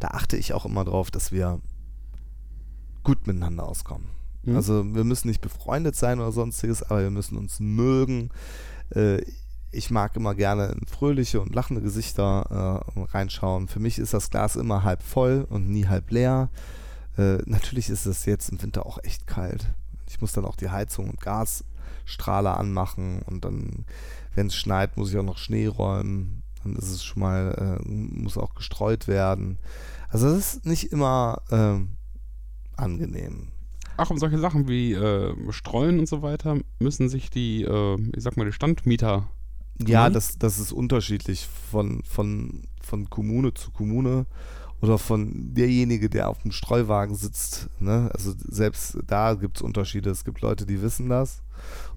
Da 0.00 0.08
achte 0.08 0.36
ich 0.36 0.54
auch 0.54 0.64
immer 0.64 0.84
drauf, 0.84 1.10
dass 1.10 1.32
wir 1.32 1.60
gut 3.02 3.26
miteinander 3.26 3.68
auskommen. 3.68 4.08
Mhm. 4.42 4.56
Also 4.56 4.94
wir 4.94 5.04
müssen 5.04 5.28
nicht 5.28 5.40
befreundet 5.40 5.96
sein 5.96 6.18
oder 6.18 6.32
sonstiges, 6.32 6.82
aber 6.82 7.02
wir 7.02 7.10
müssen 7.10 7.36
uns 7.36 7.60
mögen. 7.60 8.30
äh, 8.90 9.20
ich 9.70 9.90
mag 9.90 10.16
immer 10.16 10.34
gerne 10.34 10.68
in 10.68 10.86
fröhliche 10.86 11.40
und 11.40 11.54
lachende 11.54 11.82
Gesichter 11.82 12.84
äh, 12.96 13.00
reinschauen. 13.12 13.68
Für 13.68 13.80
mich 13.80 13.98
ist 13.98 14.14
das 14.14 14.30
Glas 14.30 14.56
immer 14.56 14.84
halb 14.84 15.02
voll 15.02 15.46
und 15.48 15.68
nie 15.68 15.86
halb 15.86 16.10
leer. 16.10 16.50
Äh, 17.16 17.38
natürlich 17.46 17.90
ist 17.90 18.06
es 18.06 18.24
jetzt 18.24 18.50
im 18.50 18.62
Winter 18.62 18.86
auch 18.86 18.98
echt 19.02 19.26
kalt. 19.26 19.72
Ich 20.08 20.20
muss 20.20 20.32
dann 20.32 20.44
auch 20.44 20.56
die 20.56 20.70
Heizung 20.70 21.10
und 21.10 21.20
Gasstrahler 21.20 22.58
anmachen 22.58 23.22
und 23.22 23.44
dann, 23.44 23.84
wenn 24.34 24.46
es 24.46 24.54
schneit, 24.54 24.96
muss 24.96 25.10
ich 25.10 25.18
auch 25.18 25.24
noch 25.24 25.38
Schnee 25.38 25.66
räumen. 25.66 26.42
Dann 26.62 26.76
ist 26.76 26.90
es 26.90 27.04
schon 27.04 27.20
mal, 27.20 27.78
äh, 27.80 27.88
muss 27.88 28.38
auch 28.38 28.54
gestreut 28.54 29.08
werden. 29.08 29.58
Also 30.08 30.28
es 30.28 30.54
ist 30.54 30.66
nicht 30.66 30.92
immer 30.92 31.42
äh, 31.50 32.80
angenehm. 32.80 33.48
Ach, 33.98 34.10
um 34.10 34.18
solche 34.18 34.38
Sachen 34.38 34.68
wie 34.68 34.92
äh, 34.92 35.34
Streuen 35.50 35.98
und 35.98 36.08
so 36.08 36.22
weiter 36.22 36.58
müssen 36.78 37.08
sich 37.08 37.30
die, 37.30 37.62
äh, 37.62 37.98
ich 38.14 38.22
sag 38.22 38.36
mal, 38.36 38.44
die 38.44 38.52
Standmieter. 38.52 39.28
Ja, 39.84 40.08
das, 40.10 40.38
das 40.38 40.58
ist 40.58 40.72
unterschiedlich 40.72 41.46
von, 41.70 42.02
von, 42.04 42.62
von 42.82 43.10
Kommune 43.10 43.52
zu 43.52 43.70
Kommune 43.70 44.26
oder 44.80 44.98
von 44.98 45.54
derjenige, 45.54 46.08
der 46.08 46.28
auf 46.28 46.42
dem 46.42 46.52
Streuwagen 46.52 47.14
sitzt. 47.14 47.68
Ne? 47.78 48.10
Also 48.14 48.34
selbst 48.48 48.98
da 49.06 49.34
gibt 49.34 49.58
es 49.58 49.62
Unterschiede. 49.62 50.10
Es 50.10 50.24
gibt 50.24 50.40
Leute, 50.40 50.66
die 50.66 50.82
wissen 50.82 51.08
das 51.08 51.42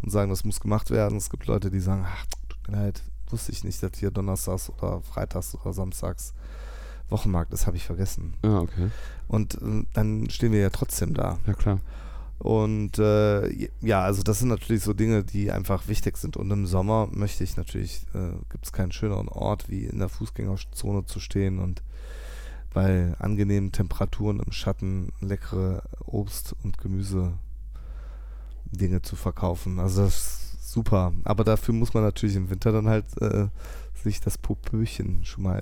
und 0.02 0.12
sagen, 0.12 0.30
das 0.30 0.44
muss 0.44 0.60
gemacht 0.60 0.92
werden. 0.92 1.18
Es 1.18 1.30
gibt 1.30 1.46
Leute, 1.46 1.72
die 1.72 1.80
sagen, 1.80 2.06
ach, 2.08 2.26
tut 2.48 2.68
mir 2.68 2.78
leid, 2.78 3.02
wusste 3.30 3.52
ich 3.52 3.64
nicht, 3.64 3.82
dass 3.84 3.92
hier 3.98 4.12
Donnerstags 4.12 4.70
oder 4.70 5.02
Freitags 5.02 5.56
oder 5.56 5.74
Samstags 5.74 6.34
Wochenmarkt 7.10 7.54
ist, 7.54 7.66
habe 7.66 7.78
ich 7.78 7.86
vergessen. 7.86 8.36
Ah, 8.44 8.60
okay. 8.60 8.90
Und 9.28 9.56
äh, 9.56 9.84
dann 9.94 10.30
stehen 10.30 10.52
wir 10.52 10.60
ja 10.60 10.70
trotzdem 10.70 11.14
da. 11.14 11.40
Ja, 11.48 11.54
klar. 11.54 11.80
Und 12.40 12.98
äh, 13.00 13.70
ja, 13.82 14.02
also 14.02 14.24
das 14.24 14.40
sind 14.40 14.48
natürlich 14.48 14.84
so 14.84 14.94
Dinge, 14.94 15.26
die 15.26 15.52
einfach 15.52 15.90
wichtig 15.90 16.18
sind. 16.18 16.38
Und 16.38 16.50
im 16.52 16.66
Sommer 16.66 17.10
möchte 17.12 17.44
ich 17.44 17.58
natürlich, 17.58 18.04
äh, 18.14 18.32
gibt 18.50 18.66
es 18.66 18.72
keinen 18.72 18.94
schöneren 18.94 19.28
Ort, 19.28 19.70
wie 19.70 19.86
in 19.86 20.00
der 20.00 20.08
Fußgängerzone 20.08 21.06
zu 21.06 21.20
stehen 21.20 21.60
und 21.60 21.84
bei 22.74 23.14
angenehmen 23.20 23.72
Temperaturen 23.72 24.40
im 24.40 24.52
Schatten 24.52 25.12
leckere 25.20 25.84
Obst- 26.06 26.56
und 26.64 26.78
Gemüse 26.78 27.34
Dinge 28.72 29.02
zu 29.02 29.16
verkaufen. 29.16 29.80
Also 29.80 30.04
das 30.04 30.16
ist 30.16 30.72
super. 30.72 31.12
Aber 31.26 31.44
dafür 31.44 31.74
muss 31.74 31.94
man 31.94 32.04
natürlich 32.04 32.36
im 32.36 32.50
Winter 32.50 32.72
dann 32.72 32.88
halt 32.88 33.06
äh, 33.22 33.48
sich 34.02 34.22
das 34.22 34.38
Popöchen 34.38 35.26
schon 35.26 35.44
mal 35.44 35.62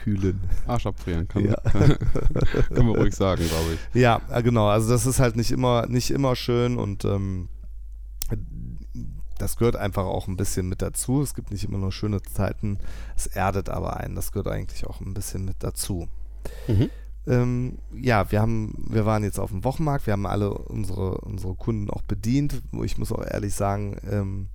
äh, 0.00 0.04
kühlen. 0.04 0.40
Arsch 0.66 0.86
abfrieren, 0.86 1.28
kann, 1.28 1.44
Ja. 1.44 1.56
können 1.62 2.88
wir 2.88 2.98
ruhig 2.98 3.14
sagen, 3.14 3.42
glaube 3.46 3.74
ich. 3.74 4.00
Ja, 4.00 4.20
genau. 4.42 4.66
Also 4.68 4.88
das 4.90 5.06
ist 5.06 5.20
halt 5.20 5.36
nicht 5.36 5.50
immer, 5.50 5.86
nicht 5.86 6.10
immer 6.10 6.36
schön 6.36 6.78
und 6.78 7.04
ähm, 7.04 7.48
das 9.38 9.56
gehört 9.56 9.76
einfach 9.76 10.04
auch 10.04 10.26
ein 10.28 10.36
bisschen 10.36 10.68
mit 10.68 10.82
dazu. 10.82 11.22
Es 11.22 11.34
gibt 11.34 11.50
nicht 11.52 11.64
immer 11.64 11.78
nur 11.78 11.92
schöne 11.92 12.22
Zeiten. 12.22 12.78
Es 13.16 13.26
erdet 13.26 13.68
aber 13.68 13.96
ein. 13.98 14.14
Das 14.14 14.32
gehört 14.32 14.48
eigentlich 14.48 14.86
auch 14.86 15.00
ein 15.00 15.14
bisschen 15.14 15.44
mit 15.44 15.56
dazu. 15.60 16.08
Mhm. 16.66 16.90
Ähm, 17.26 17.78
ja, 17.94 18.30
wir 18.32 18.40
haben, 18.40 18.74
wir 18.88 19.06
waren 19.06 19.22
jetzt 19.22 19.38
auf 19.38 19.50
dem 19.50 19.62
Wochenmarkt. 19.64 20.06
Wir 20.06 20.12
haben 20.14 20.26
alle 20.26 20.52
unsere, 20.52 21.18
unsere 21.18 21.54
Kunden 21.54 21.88
auch 21.90 22.02
bedient. 22.02 22.62
Wo 22.72 22.84
Ich 22.84 22.98
muss 22.98 23.12
auch 23.12 23.24
ehrlich 23.24 23.54
sagen, 23.54 23.96
ähm, 24.10 24.48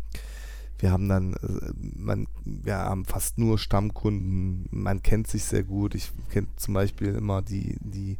wir 0.83 0.91
haben 0.91 1.07
dann, 1.07 1.33
äh, 1.35 1.71
man, 1.95 2.27
wir 2.43 2.75
haben 2.75 3.05
fast 3.05 3.37
nur 3.37 3.57
Stammkunden. 3.57 4.67
Man 4.69 5.01
kennt 5.01 5.27
sich 5.27 5.45
sehr 5.45 5.63
gut. 5.63 5.95
Ich 5.95 6.11
kenne 6.29 6.47
zum 6.57 6.73
Beispiel 6.73 7.15
immer 7.15 7.41
die, 7.41 7.77
die 7.79 8.17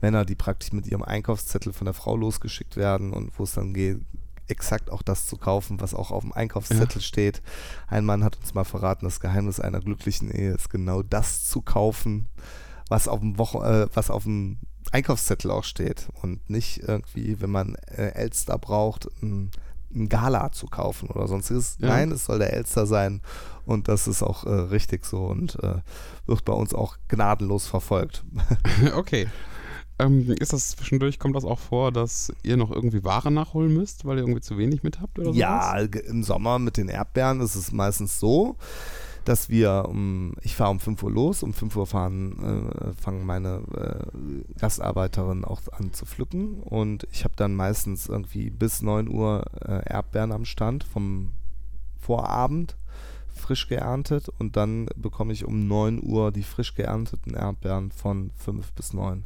Männer, 0.00 0.24
die 0.24 0.34
praktisch 0.34 0.72
mit 0.72 0.86
ihrem 0.86 1.02
Einkaufszettel 1.02 1.74
von 1.74 1.84
der 1.84 1.92
Frau 1.92 2.16
losgeschickt 2.16 2.76
werden 2.76 3.12
und 3.12 3.38
wo 3.38 3.44
es 3.44 3.52
dann 3.52 3.74
geht, 3.74 4.00
exakt 4.46 4.90
auch 4.90 5.02
das 5.02 5.26
zu 5.26 5.36
kaufen, 5.36 5.82
was 5.82 5.92
auch 5.92 6.10
auf 6.10 6.22
dem 6.22 6.32
Einkaufszettel 6.32 7.02
steht. 7.02 7.42
Ein 7.88 8.06
Mann 8.06 8.24
hat 8.24 8.38
uns 8.38 8.54
mal 8.54 8.64
verraten, 8.64 9.04
das 9.04 9.20
Geheimnis 9.20 9.60
einer 9.60 9.80
glücklichen 9.80 10.30
Ehe 10.30 10.52
ist 10.52 10.70
genau 10.70 11.02
das 11.02 11.44
zu 11.44 11.60
kaufen, 11.60 12.26
was 12.88 13.06
auf 13.06 13.20
dem 13.20 13.36
Wochen, 13.36 13.58
äh, 13.58 13.86
was 13.92 14.08
auf 14.08 14.22
dem 14.22 14.56
Einkaufszettel 14.92 15.50
auch 15.50 15.64
steht 15.64 16.08
und 16.22 16.48
nicht 16.48 16.78
irgendwie, 16.78 17.38
wenn 17.42 17.50
man 17.50 17.74
äh, 17.74 18.12
Elster 18.14 18.56
braucht, 18.56 19.10
ein, 19.22 19.50
ein 19.94 20.08
Gala 20.08 20.52
zu 20.52 20.66
kaufen 20.66 21.08
oder 21.08 21.26
sonstiges. 21.28 21.76
Ja. 21.80 21.88
Nein, 21.88 22.10
es 22.12 22.24
soll 22.26 22.38
der 22.38 22.52
Elster 22.52 22.86
sein 22.86 23.20
und 23.64 23.88
das 23.88 24.06
ist 24.08 24.22
auch 24.22 24.44
äh, 24.44 24.50
richtig 24.50 25.04
so 25.06 25.24
und 25.26 25.62
äh, 25.62 25.76
wird 26.26 26.44
bei 26.44 26.52
uns 26.52 26.74
auch 26.74 26.96
gnadenlos 27.08 27.66
verfolgt. 27.66 28.24
okay. 28.96 29.28
Ähm, 30.00 30.30
ist 30.38 30.52
das 30.52 30.70
zwischendurch, 30.70 31.18
kommt 31.18 31.34
das 31.34 31.44
auch 31.44 31.58
vor, 31.58 31.90
dass 31.90 32.32
ihr 32.44 32.56
noch 32.56 32.70
irgendwie 32.70 33.02
Ware 33.02 33.32
nachholen 33.32 33.74
müsst, 33.74 34.04
weil 34.04 34.16
ihr 34.18 34.22
irgendwie 34.22 34.40
zu 34.40 34.56
wenig 34.56 34.84
mit 34.84 35.00
habt 35.00 35.18
oder 35.18 35.32
Ja, 35.32 35.84
ge- 35.86 36.04
im 36.06 36.22
Sommer 36.22 36.60
mit 36.60 36.76
den 36.76 36.88
Erdbeeren 36.88 37.40
ist 37.40 37.56
es 37.56 37.72
meistens 37.72 38.20
so, 38.20 38.56
dass 39.24 39.48
wir 39.48 39.86
um, 39.88 40.34
ich 40.42 40.56
fahre 40.56 40.70
um 40.70 40.80
5 40.80 41.02
Uhr 41.02 41.10
los, 41.10 41.42
um 41.42 41.52
5 41.52 41.76
Uhr 41.76 41.86
fahren, 41.86 42.72
äh, 42.74 42.92
fangen 43.00 43.26
meine 43.26 43.62
äh, 43.74 44.58
Gastarbeiterinnen 44.58 45.44
auch 45.44 45.60
an 45.72 45.92
zu 45.92 46.06
pflücken 46.06 46.60
und 46.62 47.06
ich 47.12 47.24
habe 47.24 47.34
dann 47.36 47.54
meistens 47.54 48.08
irgendwie 48.08 48.50
bis 48.50 48.82
9 48.82 49.08
Uhr 49.08 49.44
äh, 49.64 49.82
Erdbeeren 49.92 50.32
am 50.32 50.44
Stand 50.44 50.84
vom 50.84 51.32
Vorabend 51.98 52.76
frisch 53.34 53.68
geerntet 53.68 54.28
und 54.28 54.56
dann 54.56 54.86
bekomme 54.96 55.32
ich 55.32 55.44
um 55.44 55.68
9 55.68 56.02
Uhr 56.02 56.32
die 56.32 56.42
frisch 56.42 56.74
geernteten 56.74 57.34
Erdbeeren 57.34 57.92
von 57.92 58.30
5 58.36 58.72
bis 58.72 58.92
9 58.92 59.24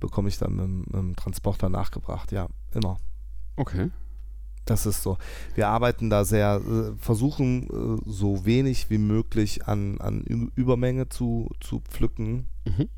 bekomme 0.00 0.28
ich 0.28 0.38
dann 0.38 0.54
mit, 0.54 0.86
mit 0.86 0.94
dem 0.94 1.16
Transporter 1.16 1.68
nachgebracht, 1.68 2.30
ja, 2.30 2.48
immer. 2.72 2.98
Okay. 3.56 3.90
Das 4.64 4.86
ist 4.86 5.02
so. 5.02 5.18
Wir 5.54 5.68
arbeiten 5.68 6.08
da 6.10 6.24
sehr, 6.24 6.60
äh, 6.66 6.92
versuchen 6.98 7.64
äh, 7.64 8.10
so 8.10 8.46
wenig 8.46 8.88
wie 8.90 8.98
möglich 8.98 9.66
an, 9.66 10.00
an 10.00 10.22
Übermenge 10.54 11.08
zu, 11.08 11.50
zu 11.60 11.80
pflücken 11.80 12.46
Mhm. 12.66 12.88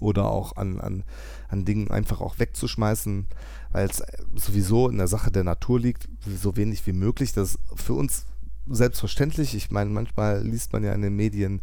oder 0.00 0.24
auch 0.26 0.56
an, 0.56 0.80
an, 0.80 1.04
an 1.48 1.64
Dingen 1.64 1.92
einfach 1.92 2.20
auch 2.20 2.40
wegzuschmeißen, 2.40 3.26
weil 3.70 3.88
es 3.88 4.02
sowieso 4.34 4.88
in 4.88 4.98
der 4.98 5.06
Sache 5.06 5.30
der 5.30 5.44
Natur 5.44 5.78
liegt, 5.78 6.08
so 6.26 6.56
wenig 6.56 6.84
wie 6.88 6.92
möglich. 6.92 7.32
Das 7.32 7.54
ist 7.54 7.60
für 7.76 7.94
uns 7.94 8.26
selbstverständlich. 8.68 9.54
Ich 9.54 9.70
meine, 9.70 9.90
manchmal 9.90 10.42
liest 10.42 10.72
man 10.72 10.82
ja 10.82 10.92
in 10.92 11.02
den 11.02 11.14
Medien 11.14 11.60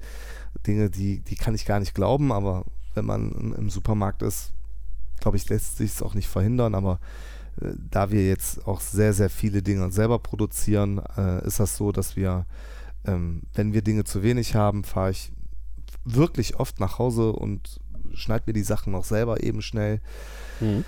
Dinge, 0.65 0.89
die, 0.89 1.19
die 1.19 1.35
kann 1.35 1.53
ich 1.53 1.65
gar 1.65 1.79
nicht 1.79 1.93
glauben, 1.93 2.31
aber 2.31 2.63
wenn 2.93 3.05
man 3.05 3.53
im, 3.57 3.69
Supermarkt 3.69 4.21
ist, 4.21 4.51
glaube 5.19 5.37
ich, 5.37 5.47
lässt 5.49 5.77
sich 5.77 5.91
es 5.91 6.01
auch 6.01 6.13
nicht 6.13 6.27
verhindern, 6.27 6.75
aber 6.75 6.99
da 7.89 8.11
wir 8.11 8.27
jetzt 8.27 8.65
auch 8.67 8.81
sehr, 8.81 9.13
sehr 9.13 9.29
viele 9.29 9.61
Dinge 9.61 9.91
selber 9.91 10.19
produzieren, 10.19 11.01
äh, 11.17 11.45
ist 11.45 11.59
das 11.59 11.77
so, 11.77 11.91
dass 11.91 12.15
wir, 12.15 12.45
ähm, 13.05 13.43
wenn 13.53 13.73
wir 13.73 13.81
Dinge 13.81 14.03
zu 14.03 14.23
wenig 14.23 14.55
haben, 14.55 14.83
fahre 14.83 15.11
ich 15.11 15.31
wirklich 16.05 16.59
oft 16.59 16.79
nach 16.79 16.99
Hause 16.99 17.31
und 17.31 17.79
schneide 18.13 18.45
mir 18.47 18.53
die 18.53 18.63
Sachen 18.63 18.93
noch 18.93 19.03
selber 19.03 19.43
eben 19.43 19.61
schnell. 19.61 20.01
Mhm. 20.59 20.85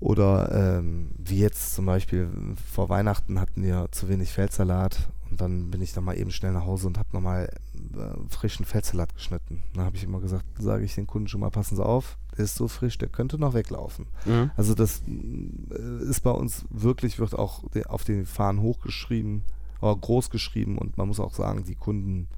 Oder 0.00 0.78
ähm, 0.78 1.12
wie 1.16 1.38
jetzt 1.38 1.74
zum 1.74 1.86
Beispiel 1.86 2.28
vor 2.72 2.88
Weihnachten 2.88 3.38
hatten 3.38 3.62
wir 3.62 3.86
zu 3.92 4.08
wenig 4.08 4.32
Feldsalat 4.32 5.08
und 5.30 5.40
dann 5.40 5.70
bin 5.70 5.80
ich 5.80 5.92
dann 5.92 6.04
mal 6.04 6.18
eben 6.18 6.30
schnell 6.30 6.52
nach 6.52 6.66
Hause 6.66 6.88
und 6.88 6.98
habe 6.98 7.08
nochmal 7.12 7.48
äh, 7.94 8.28
frischen 8.28 8.66
Feldsalat 8.66 9.14
geschnitten. 9.14 9.62
Dann 9.74 9.84
habe 9.84 9.96
ich 9.96 10.02
immer 10.02 10.20
gesagt, 10.20 10.44
sage 10.58 10.84
ich 10.84 10.94
den 10.94 11.06
Kunden 11.06 11.28
schon 11.28 11.40
mal, 11.40 11.50
passen 11.50 11.76
Sie 11.76 11.84
auf, 11.84 12.18
der 12.36 12.44
ist 12.44 12.56
so 12.56 12.68
frisch, 12.68 12.98
der 12.98 13.08
könnte 13.08 13.38
noch 13.38 13.54
weglaufen. 13.54 14.06
Ja. 14.24 14.50
Also 14.56 14.74
das 14.74 15.02
äh, 15.06 16.04
ist 16.04 16.20
bei 16.20 16.30
uns 16.30 16.64
wirklich, 16.70 17.18
wird 17.18 17.34
auch 17.34 17.64
auf 17.86 18.04
den 18.04 18.26
Fahnen 18.26 18.62
hochgeschrieben, 18.62 19.42
oder 19.82 19.96
groß 19.96 20.30
geschrieben 20.30 20.78
und 20.78 20.96
man 20.96 21.08
muss 21.08 21.20
auch 21.20 21.34
sagen, 21.34 21.64
die 21.64 21.74
Kunden, 21.74 22.28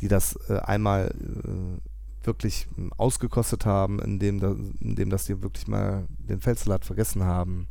die 0.00 0.08
das 0.08 0.36
äh, 0.48 0.58
einmal 0.58 1.14
äh, 1.14 2.26
wirklich 2.26 2.66
ähm, 2.78 2.92
ausgekostet 2.96 3.66
haben, 3.66 4.00
indem, 4.00 4.40
da, 4.40 4.56
indem 4.80 5.10
dass 5.10 5.26
die 5.26 5.42
wirklich 5.42 5.68
mal 5.68 6.06
den 6.18 6.40
Feldsalat 6.40 6.84
vergessen 6.84 7.24
haben 7.24 7.68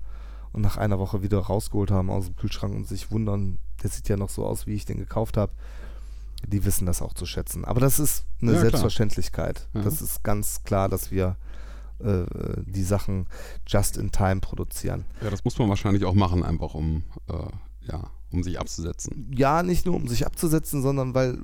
und 0.54 0.62
nach 0.62 0.78
einer 0.78 1.00
Woche 1.00 1.24
wieder 1.24 1.40
rausgeholt 1.40 1.92
haben 1.92 2.12
aus 2.12 2.28
dem 2.28 2.36
Kühlschrank 2.36 2.76
und 2.76 2.88
sich 2.88 3.12
wundern, 3.12 3.58
der 3.82 3.90
sieht 3.90 4.08
ja 4.08 4.16
noch 4.16 4.30
so 4.30 4.46
aus, 4.46 4.68
wie 4.68 4.76
ich 4.76 4.86
den 4.86 4.98
gekauft 4.98 5.38
habe. 5.38 5.52
Die 6.48 6.66
wissen 6.66 6.86
das 6.86 7.02
auch 7.02 7.14
zu 7.14 7.26
schätzen. 7.26 7.66
Aber 7.66 7.80
das 7.80 8.00
ist 8.00 8.26
eine 8.42 8.54
Ja. 8.54 8.60
Selbstverständlichkeit. 8.62 9.68
Ja. 9.74 9.82
Das 9.82 10.02
ist 10.02 10.24
ganz 10.24 10.64
klar, 10.64 10.90
dass 10.90 11.10
wir 11.12 11.38
äh, 12.00 12.24
die 12.66 12.84
Sachen 12.84 13.28
just 13.68 13.98
in 13.98 14.12
time 14.12 14.40
produzieren. 14.42 15.06
ja, 15.22 15.30
das 15.30 15.44
muss 15.46 15.58
man 15.58 15.70
wahrscheinlich 15.70 16.06
auch 16.06 16.16
machen, 16.16 16.44
einfach 16.44 16.74
um, 16.74 17.04
äh, 17.30 17.34
ja, 17.88 18.10
um 18.32 18.44
sich 18.44 18.60
abzusetzen. 18.60 19.32
Ja, 19.36 19.64
nicht 19.64 19.86
nur 19.86 19.96
um 19.96 20.08
sich 20.08 20.26
abzusetzen, 20.26 20.82
sondern 20.82 21.14
weil, 21.14 21.38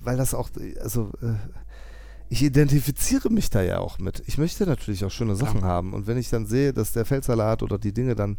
weil 0.00 0.16
das 0.16 0.34
auch, 0.34 0.50
also 0.80 1.12
äh, 1.22 1.34
ich 2.30 2.42
identifiziere 2.42 3.30
mich 3.30 3.48
da 3.48 3.62
ja 3.62 3.78
auch 3.78 3.98
mit. 3.98 4.22
Ich 4.26 4.36
möchte 4.36 4.66
natürlich 4.66 5.04
auch 5.04 5.10
schöne 5.10 5.34
Sachen 5.34 5.64
haben. 5.64 5.94
Und 5.94 6.06
wenn 6.06 6.18
ich 6.18 6.28
dann 6.28 6.46
sehe, 6.46 6.72
dass 6.74 6.92
der 6.92 7.06
Feldsalat 7.06 7.62
oder 7.62 7.78
die 7.78 7.92
Dinge 7.92 8.14
dann, 8.14 8.36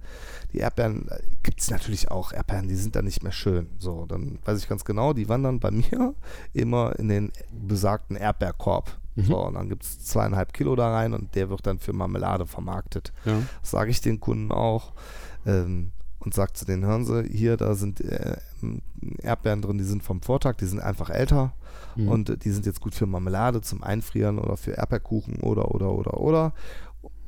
die 0.54 0.60
Erdbeeren, 0.60 1.08
gibt 1.42 1.60
es 1.62 1.72
natürlich 1.72 2.12
auch 2.12 2.32
Erdbeeren, 2.32 2.68
die 2.68 2.76
sind 2.76 2.96
dann 2.96 3.06
nicht 3.06 3.24
mehr 3.24 3.32
schön. 3.32 3.68
So, 3.80 4.06
dann 4.06 4.38
weiß 4.46 4.60
ich 4.60 4.70
ganz 4.70 4.86
genau, 4.86 5.14
die 5.14 5.28
wandern 5.28 5.60
bei 5.60 5.72
mir 5.72 6.14
immer 6.54 6.98
in 7.00 7.08
den 7.08 7.32
besagten 7.52 8.16
Erdbeerkorb. 8.16 8.96
Mhm. 9.16 9.24
So, 9.24 9.46
und 9.48 9.56
dann 9.56 9.70
gibt 9.70 9.84
es 9.84 10.04
zweieinhalb 10.06 10.54
Kilo 10.54 10.76
da 10.76 10.94
rein 10.94 11.14
und 11.14 11.34
der 11.34 11.50
wird 11.50 11.66
dann 11.66 11.80
für 11.80 11.94
Marmelade 11.94 12.46
vermarktet. 12.46 13.12
Ja. 13.26 13.42
Das 13.62 13.72
sage 13.72 13.90
ich 13.90 14.02
den 14.02 14.20
Kunden 14.20 14.52
auch. 14.52 14.94
Ähm, 15.46 15.92
und 16.20 16.34
sagt 16.34 16.58
zu 16.58 16.66
denen, 16.66 16.86
hören 16.86 17.06
Sie, 17.06 17.24
hier, 17.32 17.56
da 17.58 17.76
sind 17.76 18.02
äh, 18.02 18.38
Erdbeeren 19.22 19.62
drin, 19.62 19.78
die 19.78 19.84
sind 19.86 20.04
vom 20.04 20.22
Vortag, 20.22 20.56
die 20.58 20.66
sind 20.66 20.80
einfach 20.82 21.10
älter 21.10 21.54
Mhm. 21.96 22.08
und 22.08 22.44
die 22.46 22.52
sind 22.52 22.66
jetzt 22.66 22.82
gut 22.82 22.94
für 22.94 23.08
Marmelade 23.08 23.62
zum 23.62 23.82
Einfrieren 23.84 24.38
oder 24.38 24.58
für 24.58 24.72
Erdbeerkuchen 24.72 25.38
oder, 25.38 25.74
oder, 25.74 25.92
oder, 25.92 26.20
oder. 26.20 26.54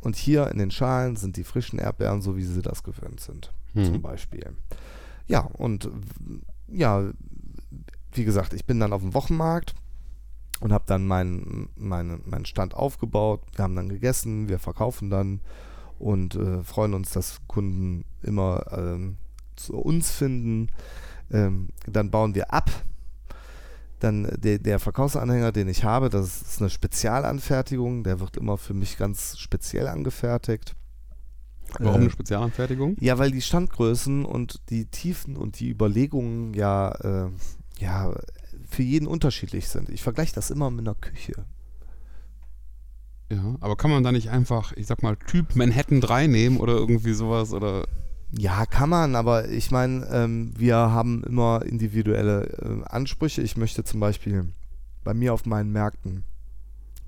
Und 0.01 0.15
hier 0.15 0.51
in 0.51 0.59
den 0.59 0.71
Schalen 0.71 1.15
sind 1.15 1.35
die 1.37 1.43
frischen 1.43 1.79
Erdbeeren, 1.79 2.21
so 2.21 2.35
wie 2.37 2.43
sie 2.43 2.61
das 2.61 2.83
gewöhnt 2.83 3.19
sind, 3.21 3.51
zum 3.73 3.93
Mhm. 3.93 4.01
Beispiel. 4.01 4.55
Ja, 5.27 5.41
und 5.53 5.89
ja, 6.67 7.09
wie 8.13 8.23
gesagt, 8.25 8.53
ich 8.53 8.65
bin 8.65 8.79
dann 8.79 8.93
auf 8.93 9.01
dem 9.01 9.13
Wochenmarkt 9.13 9.73
und 10.59 10.71
habe 10.73 10.83
dann 10.87 11.07
meinen 11.07 11.69
meinen 11.75 12.21
meinen 12.25 12.45
Stand 12.45 12.73
aufgebaut. 12.75 13.41
Wir 13.55 13.63
haben 13.63 13.75
dann 13.75 13.89
gegessen, 13.89 14.47
wir 14.49 14.59
verkaufen 14.59 15.09
dann 15.09 15.39
und 16.01 16.35
äh, 16.35 16.63
freuen 16.63 16.93
uns, 16.93 17.11
dass 17.11 17.39
Kunden 17.47 18.03
immer 18.23 18.65
ähm, 18.71 19.17
zu 19.55 19.75
uns 19.77 20.11
finden. 20.11 20.69
Ähm, 21.31 21.69
dann 21.87 22.11
bauen 22.11 22.35
wir 22.35 22.53
ab. 22.53 22.69
Dann 23.99 24.25
äh, 24.25 24.37
der, 24.37 24.59
der 24.59 24.79
Verkaufsanhänger, 24.79 25.51
den 25.51 25.69
ich 25.69 25.83
habe, 25.83 26.09
das 26.09 26.41
ist 26.41 26.59
eine 26.61 26.69
Spezialanfertigung. 26.69 28.03
Der 28.03 28.19
wird 28.19 28.35
immer 28.37 28.57
für 28.57 28.73
mich 28.73 28.97
ganz 28.97 29.37
speziell 29.37 29.87
angefertigt. 29.87 30.75
Warum 31.79 32.01
Äh, 32.01 32.03
eine 32.05 32.09
Spezialanfertigung? 32.09 32.97
ja, 32.99 33.17
weil 33.17 33.31
die 33.31 33.41
Standgrößen 33.41 34.25
und 34.25 34.59
die 34.69 34.85
Tiefen 34.87 35.37
und 35.37 35.59
die 35.59 35.69
Überlegungen 35.69 36.53
ja, 36.53 36.91
äh, 37.27 37.29
ja 37.79 38.13
für 38.67 38.83
jeden 38.83 39.07
unterschiedlich 39.07 39.69
sind. 39.69 39.89
Ich 39.89 40.01
vergleiche 40.01 40.33
das 40.33 40.49
immer 40.49 40.69
mit 40.71 40.81
einer 40.81 40.95
Küche. 40.95 41.45
Ja, 43.31 43.55
aber 43.61 43.77
kann 43.77 43.91
man 43.91 44.03
da 44.03 44.11
nicht 44.11 44.29
einfach, 44.29 44.73
ich 44.73 44.87
sag 44.87 45.03
mal, 45.03 45.15
Typ 45.15 45.55
Manhattan 45.55 46.01
3 46.01 46.27
nehmen 46.27 46.57
oder 46.57 46.73
irgendwie 46.73 47.13
sowas 47.13 47.53
oder 47.53 47.85
Ja, 48.31 48.65
kann 48.65 48.89
man, 48.89 49.15
aber 49.15 49.47
ich 49.47 49.71
meine, 49.71 50.05
ähm, 50.11 50.51
wir 50.57 50.75
haben 50.75 51.23
immer 51.23 51.63
individuelle 51.65 52.43
äh, 52.61 52.83
Ansprüche. 52.89 53.41
Ich 53.41 53.55
möchte 53.55 53.85
zum 53.85 54.01
Beispiel 54.01 54.49
bei 55.05 55.13
mir 55.13 55.33
auf 55.33 55.45
meinen 55.45 55.71
Märkten 55.71 56.25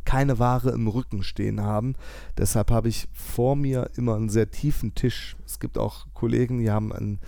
keine 0.05 0.39
Ware 0.39 0.71
im 0.71 0.87
Rücken 0.87 1.23
stehen 1.23 1.61
haben. 1.61 1.95
Deshalb 2.37 2.71
habe 2.71 2.87
ich 2.87 3.09
vor 3.13 3.57
mir 3.57 3.89
immer 3.95 4.15
einen 4.15 4.29
sehr 4.29 4.49
tiefen 4.49 4.95
Tisch. 4.95 5.35
Es 5.45 5.59
gibt 5.59 5.77
auch 5.77 6.07
Kollegen, 6.13 6.59
die 6.59 6.71
haben 6.71 6.93
einen 6.93 7.19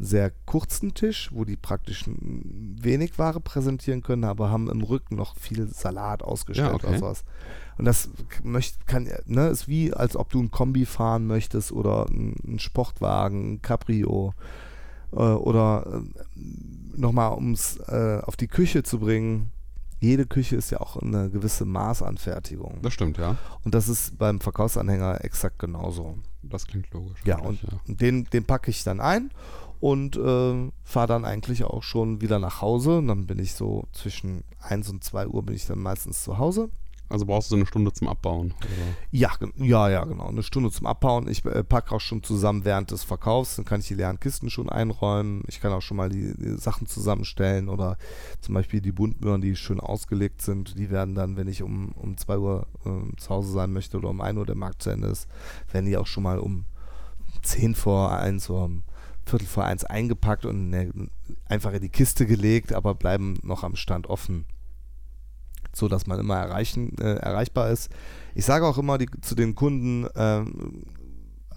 sehr 0.00 0.32
kurzen 0.46 0.94
Tisch, 0.94 1.30
wo 1.32 1.44
die 1.44 1.56
praktisch 1.56 2.04
wenig 2.08 3.18
Ware 3.18 3.38
präsentieren 3.38 4.02
können, 4.02 4.24
aber 4.24 4.50
haben 4.50 4.70
im 4.70 4.80
Rücken 4.80 5.14
noch 5.14 5.36
viel 5.36 5.68
Salat 5.68 6.22
ausgestellt 6.22 6.70
Ja, 6.70 6.74
okay. 6.74 6.86
oder 6.86 6.98
sowas. 6.98 7.24
Und 7.76 7.84
das 7.84 8.08
möcht, 8.42 8.86
kann, 8.86 9.08
ne, 9.26 9.48
ist 9.48 9.68
wie, 9.68 9.92
als 9.92 10.16
ob 10.16 10.30
du 10.30 10.40
ein 10.40 10.50
Kombi 10.50 10.86
fahren 10.86 11.26
möchtest 11.26 11.70
oder 11.70 12.06
ein, 12.06 12.34
ein 12.46 12.58
Sportwagen, 12.58 13.54
ein 13.54 13.62
Cabrio 13.62 14.32
äh, 15.12 15.16
oder 15.16 16.02
äh, 16.02 16.40
nochmal, 16.98 17.32
um 17.32 17.52
es 17.52 17.76
äh, 17.88 18.20
auf 18.24 18.36
die 18.36 18.48
Küche 18.48 18.82
zu 18.82 19.00
bringen. 19.00 19.52
Jede 20.02 20.24
Küche 20.24 20.56
ist 20.56 20.70
ja 20.70 20.80
auch 20.80 20.96
eine 20.96 21.28
gewisse 21.28 21.66
Maßanfertigung. 21.66 22.78
das 22.80 22.94
stimmt, 22.94 23.18
ja. 23.18 23.36
Und 23.64 23.74
das 23.74 23.86
ist 23.86 24.16
beim 24.16 24.40
Verkaufsanhänger 24.40 25.22
exakt 25.26 25.58
genauso. 25.58 26.16
Das 26.42 26.66
klingt 26.66 26.90
logisch. 26.94 27.20
Ja, 27.26 27.38
und 27.38 27.60
den, 27.86 28.24
den 28.24 28.44
packe 28.44 28.70
ich 28.70 28.82
dann 28.82 29.02
ein 29.02 29.30
und 29.80 30.16
äh, 30.16 30.70
fahre 30.84 31.06
dann 31.06 31.24
eigentlich 31.24 31.64
auch 31.64 31.82
schon 31.82 32.20
wieder 32.20 32.38
nach 32.38 32.60
Hause. 32.60 32.98
Und 32.98 33.08
dann 33.08 33.26
bin 33.26 33.38
ich 33.38 33.54
so 33.54 33.84
zwischen 33.92 34.44
1 34.60 34.90
und 34.90 35.02
2 35.02 35.26
Uhr 35.26 35.42
bin 35.42 35.56
ich 35.56 35.66
dann 35.66 35.80
meistens 35.80 36.22
zu 36.22 36.38
Hause. 36.38 36.70
Also 37.10 37.26
brauchst 37.26 37.50
du 37.50 37.56
eine 37.56 37.66
Stunde 37.66 37.92
zum 37.92 38.06
Abbauen. 38.06 38.54
Oder? 38.58 38.68
Ja, 39.10 39.30
ja, 39.56 39.88
ja, 39.88 40.04
genau. 40.04 40.28
Eine 40.28 40.44
Stunde 40.44 40.70
zum 40.70 40.86
Abbauen. 40.86 41.26
Ich 41.26 41.44
äh, 41.44 41.64
packe 41.64 41.92
auch 41.92 42.00
schon 42.00 42.22
zusammen 42.22 42.64
während 42.64 42.92
des 42.92 43.02
Verkaufs. 43.02 43.56
Dann 43.56 43.64
kann 43.64 43.80
ich 43.80 43.88
die 43.88 43.94
leeren 43.94 44.20
Kisten 44.20 44.48
schon 44.48 44.68
einräumen. 44.68 45.42
Ich 45.48 45.60
kann 45.60 45.72
auch 45.72 45.82
schon 45.82 45.96
mal 45.96 46.08
die, 46.08 46.34
die 46.36 46.56
Sachen 46.56 46.86
zusammenstellen 46.86 47.68
oder 47.68 47.96
zum 48.40 48.54
Beispiel 48.54 48.80
die 48.80 48.92
Buntmöhren, 48.92 49.40
die 49.40 49.56
schön 49.56 49.80
ausgelegt 49.80 50.40
sind. 50.40 50.78
Die 50.78 50.90
werden 50.90 51.16
dann, 51.16 51.36
wenn 51.36 51.48
ich 51.48 51.64
um, 51.64 51.90
um 51.96 52.16
2 52.16 52.38
Uhr 52.38 52.66
äh, 52.84 53.16
zu 53.16 53.30
Hause 53.30 53.50
sein 53.50 53.72
möchte 53.72 53.96
oder 53.96 54.10
um 54.10 54.20
1 54.20 54.38
Uhr 54.38 54.46
der 54.46 54.54
Markt 54.54 54.82
zu 54.82 54.90
Ende 54.90 55.08
ist, 55.08 55.26
werden 55.72 55.86
die 55.86 55.96
auch 55.96 56.06
schon 56.06 56.22
mal 56.22 56.38
um 56.38 56.64
10 57.42 57.74
vor 57.74 58.12
1 58.12 58.50
oder 58.50 58.64
um 58.66 58.84
Viertel 59.26 59.46
vor 59.46 59.64
1 59.64 59.84
eingepackt 59.84 60.44
und 60.44 60.72
in 60.72 60.74
eine, 60.74 61.08
einfach 61.46 61.72
in 61.72 61.82
die 61.82 61.88
Kiste 61.88 62.26
gelegt, 62.26 62.72
aber 62.72 62.94
bleiben 62.94 63.38
noch 63.42 63.64
am 63.64 63.76
Stand 63.76 64.08
offen 64.08 64.44
so 65.72 65.88
dass 65.88 66.06
man 66.06 66.18
immer 66.18 66.36
erreichen, 66.36 66.96
äh, 66.98 67.14
erreichbar 67.16 67.70
ist. 67.70 67.90
Ich 68.34 68.44
sage 68.44 68.66
auch 68.66 68.78
immer 68.78 68.98
die, 68.98 69.08
zu 69.20 69.34
den 69.34 69.54
Kunden, 69.54 70.06
ähm, 70.16 70.84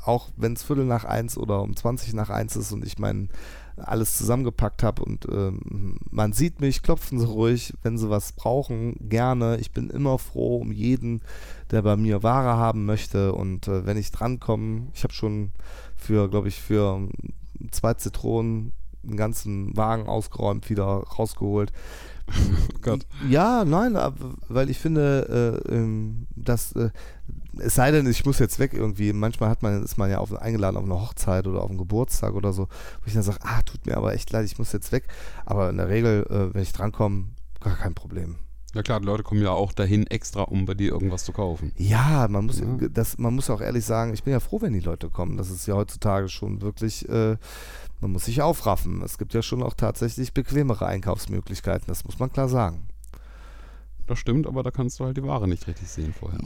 auch 0.04 0.30
wenn 0.36 0.54
es 0.54 0.64
Viertel 0.64 0.86
nach 0.86 1.06
eins 1.06 1.38
oder 1.38 1.62
um 1.62 1.76
20 1.76 2.14
nach 2.14 2.30
eins 2.30 2.56
ist 2.56 2.72
und 2.72 2.86
ich 2.86 3.00
mein 3.00 3.30
alles 3.76 4.18
zusammengepackt 4.18 4.84
habe 4.84 5.04
und 5.04 5.26
ähm, 5.32 5.98
man 6.12 6.32
sieht 6.32 6.62
mich, 6.62 6.84
klopfen 6.84 7.20
Sie 7.20 7.26
ruhig, 7.26 7.74
wenn 7.82 7.98
Sie 7.98 8.10
was 8.10 8.34
brauchen, 8.34 8.96
gerne. 9.10 9.58
Ich 9.58 9.72
bin 9.72 9.90
immer 9.90 10.20
froh 10.20 10.58
um 10.58 10.72
jeden, 10.72 11.22
der 11.72 11.82
bei 11.82 11.96
mir 11.98 12.22
Ware 12.22 12.56
haben 12.58 12.86
möchte 12.86 13.34
und 13.34 13.68
äh, 13.68 13.86
wenn 13.86 13.98
ich 13.98 14.12
drankomme, 14.12 14.90
ich 14.94 15.04
habe 15.04 15.14
schon 15.14 15.54
für, 15.96 16.30
glaube 16.30 16.50
ich, 16.50 16.62
für 16.62 17.08
zwei 17.72 17.94
Zitronen 17.96 18.74
einen 19.04 19.18
ganzen 19.18 19.76
Wagen 19.76 20.08
ausgeräumt, 20.08 20.70
wieder 20.70 20.86
rausgeholt. 20.86 21.72
Oh 22.28 22.78
Gott. 22.82 23.06
Ja, 23.30 23.66
nein, 23.66 23.98
weil 24.48 24.70
ich 24.70 24.80
finde, 24.80 25.62
äh, 25.68 25.74
ähm, 25.74 26.28
dass 26.36 26.72
äh, 26.74 26.90
es 27.60 27.76
sei 27.76 27.92
denn, 27.92 28.08
ich 28.08 28.26
muss 28.26 28.40
jetzt 28.40 28.60
weg 28.60 28.74
irgendwie. 28.74 29.14
Manchmal 29.14 29.50
hat 29.50 29.62
man, 29.62 29.84
ist 29.84 29.98
man 29.98 30.10
ja 30.10 30.20
auf, 30.20 30.34
eingeladen 30.34 30.78
auf 30.78 30.84
eine 30.84 31.00
Hochzeit 31.00 31.48
oder 31.48 31.62
auf 31.62 31.70
einen 31.70 31.78
Geburtstag 31.78 32.34
oder 32.34 32.54
so, 32.54 32.64
wo 32.64 33.08
ich 33.08 33.14
dann 33.14 33.24
sage, 33.24 33.40
ah, 33.42 33.62
tut 33.62 33.86
mir 33.86 33.98
aber 33.98 34.14
echt 34.14 34.32
leid, 34.32 34.46
ich 34.46 34.58
muss 34.58 34.72
jetzt 34.72 34.92
weg. 34.92 35.08
Aber 35.46 35.70
in 35.70 35.78
der 35.78 35.90
Regel, 35.90 36.26
äh, 36.30 36.54
wenn 36.54 36.64
ich 36.64 36.72
drankomme, 36.72 37.26
gar 37.60 37.76
kein 37.76 37.94
Problem. 37.94 38.38
Ja 38.74 38.82
klar, 38.82 39.00
die 39.00 39.06
Leute 39.06 39.22
kommen 39.24 39.42
ja 39.42 39.52
auch 39.52 39.72
dahin 39.72 40.08
extra, 40.08 40.42
um 40.44 40.66
bei 40.66 40.74
dir 40.74 40.92
irgendwas 40.94 41.26
zu 41.26 41.32
kaufen. 41.32 41.72
Ja, 41.78 42.28
man 42.28 42.46
muss, 42.46 42.60
Ja. 42.60 42.66
das, 42.92 43.18
man 43.20 43.36
muss 43.36 43.50
auch 43.52 43.62
ehrlich 43.62 43.86
sagen, 43.86 44.14
ich 44.14 44.24
bin 44.24 44.34
ja 44.34 44.40
froh, 44.40 44.62
wenn 44.62 44.74
die 44.74 44.80
Leute 44.80 45.10
kommen. 45.10 45.38
Das 45.38 45.52
ist 45.52 45.68
ja 45.68 45.76
heutzutage 45.76 46.28
schon 46.28 46.62
wirklich, 46.62 47.08
äh, 47.08 47.38
man 48.02 48.12
muss 48.12 48.26
sich 48.26 48.42
aufraffen. 48.42 49.02
Es 49.04 49.18
gibt 49.20 49.34
ja 49.36 49.44
schon 49.44 49.62
auch 49.62 49.76
tatsächlich 49.76 50.34
bequemere 50.34 50.88
Einkaufsmöglichkeiten, 50.88 51.86
das 51.88 52.04
muss 52.04 52.18
man 52.18 52.32
klar 52.32 52.50
sagen. 52.50 52.88
Das 54.08 54.18
stimmt, 54.20 54.48
aber 54.48 54.64
da 54.64 54.72
kannst 54.72 55.00
du 55.00 55.06
halt 55.06 55.18
die 55.18 55.24
Ware 55.24 55.48
nicht 55.48 55.68
richtig 55.68 55.88
sehen 55.88 56.14
vorher. 56.18 56.40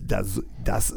das, 0.00 0.40
das, 0.64 0.94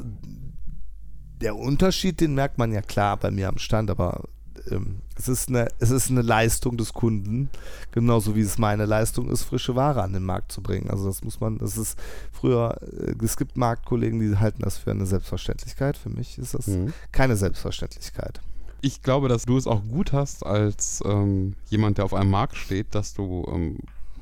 der 1.42 1.56
Unterschied, 1.58 2.22
den 2.22 2.36
merkt 2.36 2.58
man 2.58 2.72
ja 2.72 2.82
klar 2.82 3.18
bei 3.18 3.32
mir 3.32 3.50
am 3.50 3.58
Stand, 3.58 3.90
aber 3.90 4.30
ähm, 4.72 5.02
es, 5.16 5.28
ist 5.28 5.50
eine, 5.50 5.68
es 5.80 5.90
ist 5.92 6.10
eine 6.10 6.22
Leistung 6.22 6.78
des 6.78 6.94
Kunden, 6.94 7.50
genauso 7.92 8.36
wie 8.36 8.42
es 8.42 8.58
meine 8.58 8.86
Leistung 8.86 9.30
ist, 9.30 9.44
frische 9.44 9.76
Ware 9.76 10.02
an 10.04 10.14
den 10.14 10.24
Markt 10.24 10.52
zu 10.52 10.62
bringen. 10.62 10.90
Also 10.90 11.06
das 11.08 11.24
muss 11.24 11.40
man, 11.40 11.58
das 11.58 11.78
ist 11.78 11.98
früher, 12.32 12.78
äh, 12.82 13.14
es 13.24 13.38
gibt 13.38 13.58
Marktkollegen, 13.58 14.20
die 14.20 14.38
halten 14.38 14.62
das 14.62 14.78
für 14.78 14.92
eine 14.92 15.06
Selbstverständlichkeit. 15.06 15.98
Für 15.98 16.10
mich 16.10 16.38
ist 16.38 16.54
das 16.54 16.68
Mhm. 16.68 16.94
keine 17.12 17.36
Selbstverständlichkeit. 17.36 18.42
Ich 18.82 19.02
glaube, 19.02 19.30
dass 19.30 19.44
du 19.44 19.58
es 19.58 19.66
auch 19.68 19.82
gut 19.84 20.12
hast 20.12 20.46
als 20.46 21.02
ähm, 21.06 21.56
jemand, 21.70 21.98
der 21.98 22.06
auf 22.06 22.14
einem 22.14 22.32
Markt 22.32 22.58
steht, 22.58 22.94
dass 22.96 23.14
du 23.14 23.46
ähm, 23.50 23.78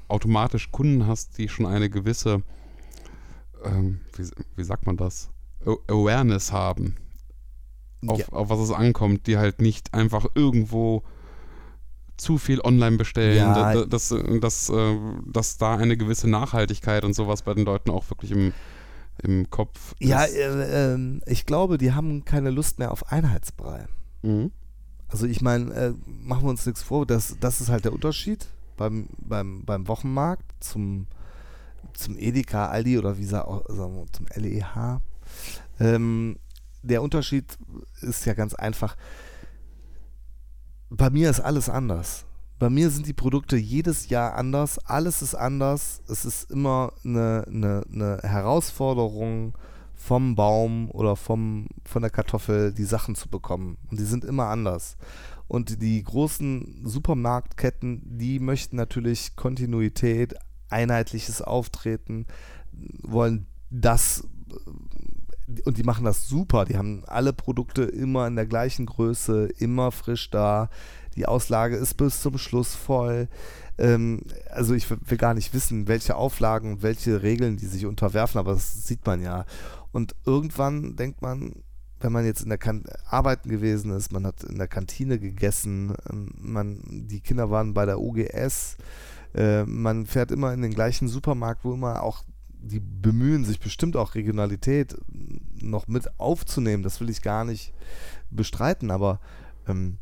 automatisch 0.08 0.72
Kunden 0.72 1.08
hast, 1.08 1.38
die 1.38 1.50
schon 1.50 1.66
eine 1.66 1.90
gewisse, 1.90 2.44
ähm, 3.64 4.02
wie, 4.16 4.30
wie 4.56 4.64
sagt 4.64 4.86
man 4.86 4.98
das, 4.98 5.30
Awareness 5.88 6.52
haben, 6.52 6.96
auf, 8.08 8.20
Ja. 8.20 8.28
auf 8.30 8.50
was 8.50 8.60
es 8.60 8.72
ankommt, 8.72 9.28
die 9.28 9.38
halt 9.38 9.62
nicht 9.62 9.94
einfach 9.94 10.26
irgendwo 10.36 11.04
zu 12.18 12.38
viel 12.38 12.62
online 12.62 12.98
bestellen, 12.98 13.38
Ja. 13.38 13.54
da- 13.54 13.74
da- 13.74 13.86
dass, 13.86 14.12
äh, 14.12 14.40
dass, 14.40 14.70
äh, 14.70 14.96
dass 15.26 15.58
da 15.58 15.76
eine 15.76 15.98
gewisse 15.98 16.30
Nachhaltigkeit 16.30 17.04
und 17.04 17.14
sowas 17.16 17.42
bei 17.42 17.54
den 17.54 17.66
Leuten 17.66 17.90
auch 17.90 18.10
wirklich 18.12 18.32
im, 18.32 18.54
im 19.24 19.50
Kopf 19.50 19.96
Ja, 20.00 20.24
ist. 20.24 20.36
äh, 20.36 20.94
ähm, 20.94 21.22
ich 21.26 21.46
glaube, 21.46 21.78
die 21.78 21.94
haben 21.94 22.24
keine 22.26 22.52
Lust 22.52 22.78
mehr 22.80 22.92
auf 22.92 23.12
Einheitsbrei. 23.12 23.88
Mhm. 24.22 24.52
Also 25.08 25.26
ich 25.26 25.42
meine, 25.42 25.74
äh, 25.74 25.94
machen 26.06 26.44
wir 26.46 26.50
uns 26.52 26.66
nichts 26.66 26.84
vor, 26.84 27.06
das, 27.06 27.36
das 27.40 27.60
ist 27.60 27.70
halt 27.70 27.86
der 27.86 27.94
Unterschied 27.94 28.48
beim, 28.78 29.08
beim, 29.18 29.64
beim 29.66 29.88
Wochenmarkt 29.88 30.46
zum, 30.60 31.08
zum 31.94 32.18
Edeka, 32.18 32.68
Aldi 32.68 32.98
oder 33.00 33.18
wie 33.18 33.26
sagen 33.26 34.06
zum 34.12 34.28
LEH. 34.36 35.02
Ähm, 35.80 36.38
der 36.82 37.02
Unterschied 37.02 37.58
ist 38.02 38.26
ja 38.26 38.34
ganz 38.34 38.54
einfach. 38.54 38.96
Bei 40.90 41.10
mir 41.10 41.30
ist 41.30 41.40
alles 41.40 41.70
anders. 41.70 42.26
Bei 42.60 42.70
mir 42.70 42.90
sind 42.90 43.08
die 43.08 43.14
Produkte 43.14 43.56
jedes 43.56 44.10
Jahr 44.10 44.36
anders, 44.36 44.78
alles 44.80 45.22
ist 45.22 45.34
anders. 45.34 46.02
Es 46.08 46.26
ist 46.26 46.52
immer 46.52 46.94
eine, 47.04 47.46
eine, 47.48 47.84
eine 47.92 48.20
Herausforderung, 48.22 49.58
vom 50.02 50.36
Baum 50.36 50.90
oder 50.90 51.16
vom, 51.16 51.68
von 51.86 52.02
der 52.02 52.10
Kartoffel 52.10 52.74
die 52.74 52.86
Sachen 52.86 53.14
zu 53.14 53.30
bekommen. 53.30 53.78
Und 53.90 54.00
die 54.00 54.06
sind 54.06 54.26
immer 54.26 54.48
anders. 54.48 54.98
Und 55.48 55.82
die 55.82 56.04
großen 56.04 56.82
Supermarktketten, 56.84 58.18
die 58.18 58.40
möchten 58.40 58.78
natürlich 58.78 59.36
Kontinuität, 59.36 60.34
einheitliches 60.70 61.44
Auftreten, 61.44 62.26
wollen 63.04 63.46
das, 63.70 64.28
und 65.66 65.78
die 65.78 65.84
machen 65.84 66.06
das 66.06 66.28
super. 66.28 66.66
Die 66.66 66.78
haben 66.78 67.04
alle 67.08 67.34
Produkte 67.34 67.84
immer 67.84 68.28
in 68.28 68.36
der 68.36 68.46
gleichen 68.46 68.86
Größe, 68.86 69.50
immer 69.58 69.92
frisch 69.92 70.30
da. 70.30 70.70
Die 71.16 71.26
Auslage 71.26 71.76
ist 71.76 71.96
bis 71.96 72.22
zum 72.22 72.38
Schluss 72.38 72.76
voll. 72.76 73.28
Ähm, 73.78 74.22
also 74.50 74.74
ich 74.74 74.90
will 74.90 75.18
gar 75.18 75.34
nicht 75.34 75.54
wissen, 75.54 75.88
welche 75.88 76.16
Auflagen 76.16 76.82
welche 76.82 77.22
Regeln 77.24 77.58
die 77.58 77.66
sich 77.66 77.86
unterwerfen, 77.86 78.40
aber 78.40 78.54
das 78.54 78.86
sieht 78.86 79.06
man 79.06 79.22
ja. 79.22 79.46
Und 79.92 80.16
irgendwann 80.26 80.96
denkt 80.96 81.22
man, 81.22 81.54
wenn 82.00 82.12
man 82.12 82.26
jetzt 82.26 82.42
in 82.42 82.50
der 82.50 82.58
kan 82.58 82.84
Arbeiten 83.06 83.50
gewesen 83.50 83.92
ist, 83.92 84.12
man 84.12 84.26
hat 84.26 84.44
in 84.44 84.58
der 84.58 84.68
Kantine 84.68 85.20
gegessen, 85.20 85.96
ähm, 86.10 86.32
man, 86.38 86.82
die 87.08 87.22
Kinder 87.22 87.50
waren 87.50 87.74
bei 87.74 87.86
der 87.86 88.00
UGS, 88.00 88.78
äh, 89.36 89.64
man 89.64 90.06
fährt 90.06 90.32
immer 90.32 90.54
in 90.54 90.62
den 90.62 90.74
gleichen 90.74 91.08
Supermarkt, 91.08 91.64
wo 91.64 91.74
immer 91.74 92.04
auch 92.04 92.24
die 92.62 92.80
bemühen 92.80 93.44
sich 93.44 93.60
bestimmt 93.60 93.96
auch 93.96 94.16
Regionalität 94.16 94.96
noch 95.62 95.88
mit 95.88 96.20
aufzunehmen. 96.20 96.84
Das 96.84 97.02
will 97.02 97.10
ich 97.10 97.22
gar 97.22 97.44
nicht 97.44 97.74
bestreiten, 98.30 98.92
aber 98.92 99.20
ähm, 99.68 99.98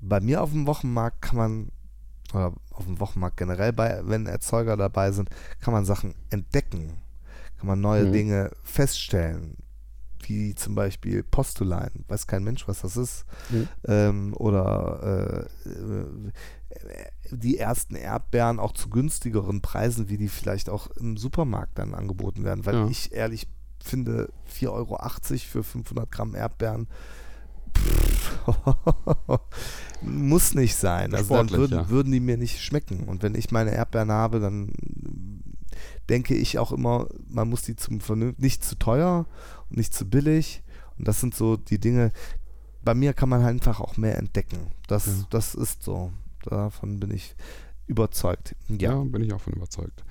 bei 0.00 0.20
mir 0.20 0.42
auf 0.42 0.50
dem 0.50 0.66
Wochenmarkt 0.66 1.22
kann 1.22 1.36
man, 1.36 1.72
oder 2.32 2.52
auf 2.70 2.84
dem 2.84 3.00
Wochenmarkt 3.00 3.36
generell, 3.36 3.72
bei, 3.72 4.02
wenn 4.04 4.26
Erzeuger 4.26 4.76
dabei 4.76 5.12
sind, 5.12 5.30
kann 5.60 5.72
man 5.72 5.84
Sachen 5.84 6.14
entdecken, 6.30 6.92
kann 7.58 7.66
man 7.66 7.80
neue 7.80 8.06
mhm. 8.06 8.12
Dinge 8.12 8.50
feststellen, 8.62 9.56
wie 10.28 10.54
zum 10.54 10.74
Beispiel 10.74 11.22
Postulein, 11.22 12.04
weiß 12.08 12.26
kein 12.26 12.44
Mensch, 12.44 12.66
was 12.68 12.82
das 12.82 12.96
ist, 12.96 13.24
mhm. 13.50 13.68
ähm, 13.86 14.34
oder 14.36 15.48
äh, 15.64 15.68
äh, 15.68 16.06
die 17.30 17.58
ersten 17.58 17.94
Erdbeeren 17.94 18.58
auch 18.58 18.72
zu 18.72 18.88
günstigeren 18.90 19.62
Preisen, 19.62 20.08
wie 20.08 20.18
die 20.18 20.28
vielleicht 20.28 20.68
auch 20.68 20.88
im 20.96 21.16
Supermarkt 21.16 21.78
dann 21.78 21.94
angeboten 21.94 22.44
werden, 22.44 22.66
weil 22.66 22.74
ja. 22.74 22.86
ich 22.88 23.12
ehrlich 23.12 23.48
finde, 23.82 24.30
4,80 24.52 24.68
Euro 24.70 24.98
für 25.38 25.64
500 25.64 26.10
Gramm 26.10 26.34
Erdbeeren 26.34 26.88
muss 30.02 30.54
nicht 30.54 30.76
sein. 30.76 31.14
Also 31.14 31.34
dann 31.34 31.50
würden, 31.50 31.78
ja. 31.78 31.88
würden 31.88 32.12
die 32.12 32.20
mir 32.20 32.36
nicht 32.36 32.60
schmecken. 32.60 33.04
Und 33.04 33.22
wenn 33.22 33.34
ich 33.34 33.50
meine 33.50 33.72
Erdbeeren 33.72 34.10
habe, 34.10 34.40
dann 34.40 34.72
denke 36.08 36.34
ich 36.34 36.58
auch 36.58 36.72
immer, 36.72 37.08
man 37.28 37.48
muss 37.48 37.62
die 37.62 37.76
zum 37.76 38.00
nicht 38.38 38.64
zu 38.64 38.78
teuer 38.78 39.26
und 39.70 39.76
nicht 39.76 39.94
zu 39.94 40.08
billig. 40.08 40.62
Und 40.98 41.08
das 41.08 41.20
sind 41.20 41.34
so 41.34 41.56
die 41.56 41.78
Dinge, 41.78 42.12
bei 42.84 42.94
mir 42.94 43.12
kann 43.12 43.28
man 43.28 43.42
einfach 43.44 43.80
auch 43.80 43.96
mehr 43.96 44.18
entdecken. 44.18 44.58
Das, 44.88 45.06
ja. 45.06 45.12
das 45.30 45.54
ist 45.54 45.82
so. 45.82 46.12
Davon 46.44 46.98
bin 46.98 47.12
ich 47.12 47.36
überzeugt. 47.86 48.56
Ja. 48.68 48.92
ja, 48.92 49.04
bin 49.04 49.22
ich 49.22 49.32
auch 49.32 49.40
von 49.40 49.52
überzeugt. 49.52 50.04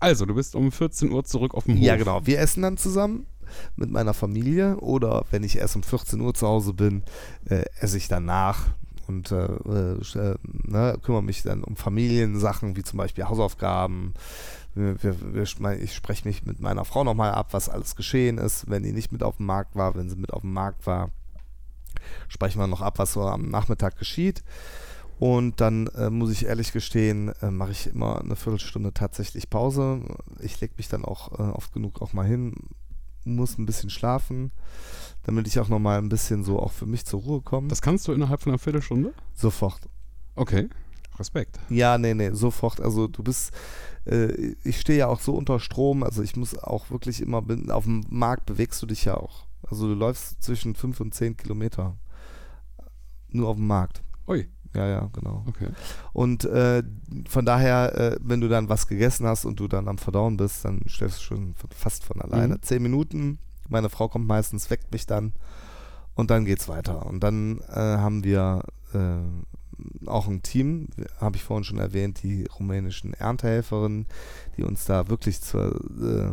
Also, 0.00 0.24
du 0.24 0.34
bist 0.34 0.56
um 0.56 0.72
14 0.72 1.12
Uhr 1.12 1.24
zurück 1.24 1.54
auf 1.54 1.64
dem 1.64 1.76
Hof. 1.76 1.82
Ja, 1.82 1.96
genau. 1.96 2.26
Wir 2.26 2.40
essen 2.40 2.62
dann 2.62 2.76
zusammen 2.76 3.26
mit 3.76 3.90
meiner 3.90 4.14
Familie 4.14 4.76
oder 4.78 5.24
wenn 5.30 5.42
ich 5.42 5.58
erst 5.58 5.76
um 5.76 5.82
14 5.82 6.20
Uhr 6.20 6.34
zu 6.34 6.46
Hause 6.46 6.72
bin, 6.72 7.02
äh, 7.46 7.64
esse 7.80 7.96
ich 7.96 8.08
danach 8.08 8.68
und 9.06 9.32
äh, 9.32 9.44
äh, 9.44 10.36
ne, 10.42 10.98
kümmere 11.02 11.22
mich 11.22 11.42
dann 11.42 11.64
um 11.64 11.76
Familiensachen 11.76 12.76
wie 12.76 12.82
zum 12.82 12.96
Beispiel 12.96 13.24
Hausaufgaben. 13.24 14.14
Wir, 14.74 15.02
wir, 15.02 15.34
wir, 15.34 15.80
ich 15.80 15.94
spreche 15.94 16.26
mich 16.26 16.44
mit 16.44 16.60
meiner 16.60 16.84
Frau 16.84 17.04
nochmal 17.04 17.32
ab, 17.32 17.48
was 17.52 17.68
alles 17.68 17.96
geschehen 17.96 18.38
ist, 18.38 18.70
wenn 18.70 18.82
die 18.82 18.92
nicht 18.92 19.12
mit 19.12 19.22
auf 19.22 19.38
dem 19.38 19.46
Markt 19.46 19.74
war, 19.74 19.94
wenn 19.94 20.08
sie 20.08 20.16
mit 20.16 20.32
auf 20.32 20.42
dem 20.42 20.52
Markt 20.52 20.86
war. 20.86 21.10
Sprechen 22.28 22.60
wir 22.60 22.66
noch 22.66 22.80
ab, 22.80 22.98
was 22.98 23.12
so 23.12 23.22
am 23.22 23.48
Nachmittag 23.48 23.98
geschieht. 23.98 24.42
Und 25.18 25.60
dann 25.60 25.88
äh, 25.88 26.08
muss 26.08 26.30
ich 26.30 26.46
ehrlich 26.46 26.72
gestehen, 26.72 27.32
äh, 27.42 27.50
mache 27.50 27.72
ich 27.72 27.88
immer 27.88 28.20
eine 28.20 28.36
Viertelstunde 28.36 28.94
tatsächlich 28.94 29.50
Pause. 29.50 30.00
Ich 30.40 30.58
lege 30.60 30.74
mich 30.78 30.88
dann 30.88 31.04
auch 31.04 31.38
äh, 31.38 31.42
oft 31.42 31.74
genug 31.74 32.00
auch 32.00 32.14
mal 32.14 32.26
hin, 32.26 32.54
muss 33.24 33.58
ein 33.58 33.66
bisschen 33.66 33.90
schlafen, 33.90 34.50
damit 35.24 35.46
ich 35.46 35.60
auch 35.60 35.68
nochmal 35.68 35.98
ein 35.98 36.08
bisschen 36.08 36.42
so 36.42 36.58
auch 36.58 36.72
für 36.72 36.86
mich 36.86 37.04
zur 37.04 37.20
Ruhe 37.20 37.42
komme. 37.42 37.68
Das 37.68 37.82
kannst 37.82 38.08
du 38.08 38.12
innerhalb 38.12 38.40
von 38.40 38.52
einer 38.52 38.58
Viertelstunde? 38.58 39.12
Sofort. 39.34 39.90
Okay. 40.36 40.70
Respekt. 41.18 41.58
Ja, 41.68 41.98
nee, 41.98 42.14
nee, 42.14 42.30
sofort. 42.30 42.80
Also 42.80 43.06
du 43.06 43.22
bist, 43.22 43.52
äh, 44.10 44.56
ich 44.64 44.80
stehe 44.80 44.98
ja 44.98 45.06
auch 45.06 45.20
so 45.20 45.34
unter 45.34 45.60
Strom, 45.60 46.02
also 46.02 46.22
ich 46.22 46.36
muss 46.36 46.58
auch 46.58 46.90
wirklich 46.90 47.20
immer, 47.20 47.44
auf 47.68 47.84
dem 47.84 48.04
Markt 48.08 48.46
bewegst 48.46 48.82
du 48.82 48.86
dich 48.86 49.04
ja 49.04 49.16
auch. 49.16 49.46
Also 49.68 49.86
du 49.86 49.94
läufst 49.94 50.42
zwischen 50.42 50.74
fünf 50.74 51.00
und 51.00 51.14
zehn 51.14 51.36
Kilometer. 51.36 51.96
Nur 53.28 53.48
auf 53.48 53.56
dem 53.56 53.66
Markt. 53.66 54.02
Ui. 54.26 54.48
Ja, 54.74 54.86
ja, 54.86 55.10
genau. 55.12 55.44
Okay. 55.48 55.68
Und 56.12 56.44
äh, 56.44 56.84
von 57.28 57.44
daher, 57.44 57.98
äh, 57.98 58.16
wenn 58.22 58.40
du 58.40 58.48
dann 58.48 58.68
was 58.68 58.86
gegessen 58.86 59.26
hast 59.26 59.44
und 59.44 59.58
du 59.58 59.66
dann 59.66 59.88
am 59.88 59.98
Verdauen 59.98 60.36
bist, 60.36 60.64
dann 60.64 60.82
stellst 60.88 61.18
du 61.18 61.22
schon 61.22 61.54
fast 61.74 62.04
von 62.04 62.20
alleine. 62.20 62.54
Mhm. 62.54 62.62
Zehn 62.62 62.82
Minuten, 62.82 63.38
meine 63.68 63.88
Frau 63.88 64.08
kommt 64.08 64.28
meistens, 64.28 64.70
weckt 64.70 64.92
mich 64.92 65.06
dann 65.06 65.32
und 66.14 66.30
dann 66.30 66.44
geht's 66.44 66.68
weiter. 66.68 67.04
Und 67.06 67.20
dann 67.20 67.60
äh, 67.68 67.74
haben 67.74 68.22
wir 68.22 68.62
äh, 68.94 69.18
auch 70.06 70.28
ein 70.28 70.42
Team, 70.42 70.88
habe 71.20 71.36
ich 71.36 71.44
vorhin 71.44 71.64
schon 71.64 71.78
erwähnt, 71.78 72.22
die 72.22 72.46
rumänischen 72.58 73.14
Erntehelferinnen, 73.14 74.06
die 74.56 74.64
uns 74.64 74.84
da 74.84 75.08
wirklich 75.08 75.40
zur, 75.40 75.76
äh, 76.00 76.32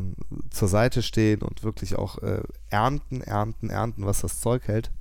zur 0.50 0.68
Seite 0.68 1.02
stehen 1.02 1.42
und 1.42 1.64
wirklich 1.64 1.98
auch 1.98 2.22
äh, 2.22 2.42
ernten, 2.70 3.22
ernten, 3.22 3.70
ernten, 3.70 4.06
was 4.06 4.22
das 4.22 4.40
Zeug 4.40 4.68
hält. 4.68 4.92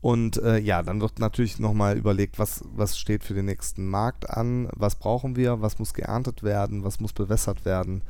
Und 0.00 0.38
äh, 0.38 0.58
ja, 0.58 0.82
dann 0.82 1.00
wird 1.02 1.18
natürlich 1.18 1.58
nochmal 1.58 1.98
überlegt, 1.98 2.38
was, 2.38 2.64
was 2.74 2.98
steht 2.98 3.22
für 3.22 3.34
den 3.34 3.44
nächsten 3.44 3.86
Markt 3.86 4.30
an, 4.30 4.68
was 4.74 4.94
brauchen 4.94 5.36
wir, 5.36 5.60
was 5.60 5.78
muss 5.78 5.92
geerntet 5.92 6.42
werden, 6.42 6.84
was 6.84 7.00
muss 7.00 7.12
bewässert 7.12 7.66
werden. 7.66 8.02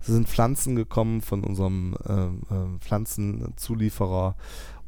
Es 0.00 0.08
sind 0.08 0.28
Pflanzen 0.28 0.74
gekommen 0.74 1.20
von 1.20 1.44
unserem 1.44 1.96
äh, 2.04 2.12
äh, 2.14 2.78
Pflanzenzulieferer 2.80 4.34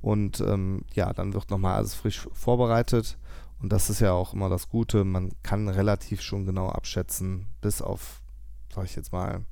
und 0.03 0.41
ähm, 0.41 0.83
ja, 0.95 1.13
dann 1.13 1.33
wird 1.33 1.51
nochmal 1.51 1.77
alles 1.77 1.95
frisch 1.95 2.29
vorbereitet. 2.33 3.19
Und 3.61 3.73
das 3.73 3.91
ist 3.91 4.01
ja 4.01 4.13
auch 4.13 4.35
immer 4.35 4.49
das 4.49 4.69
Gute, 4.69 5.05
man 5.05 5.33
kann 5.43 5.69
relativ 5.69 6.21
schon 6.21 6.47
genau 6.47 6.69
abschätzen, 6.69 7.49
bis 7.61 7.83
auf, 7.83 8.23
sag 8.73 8.85
ich 8.85 8.95
jetzt 8.95 9.13
mal, 9.13 9.45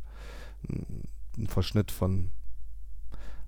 einen 0.68 1.48
Verschnitt 1.48 1.90
von 1.90 2.30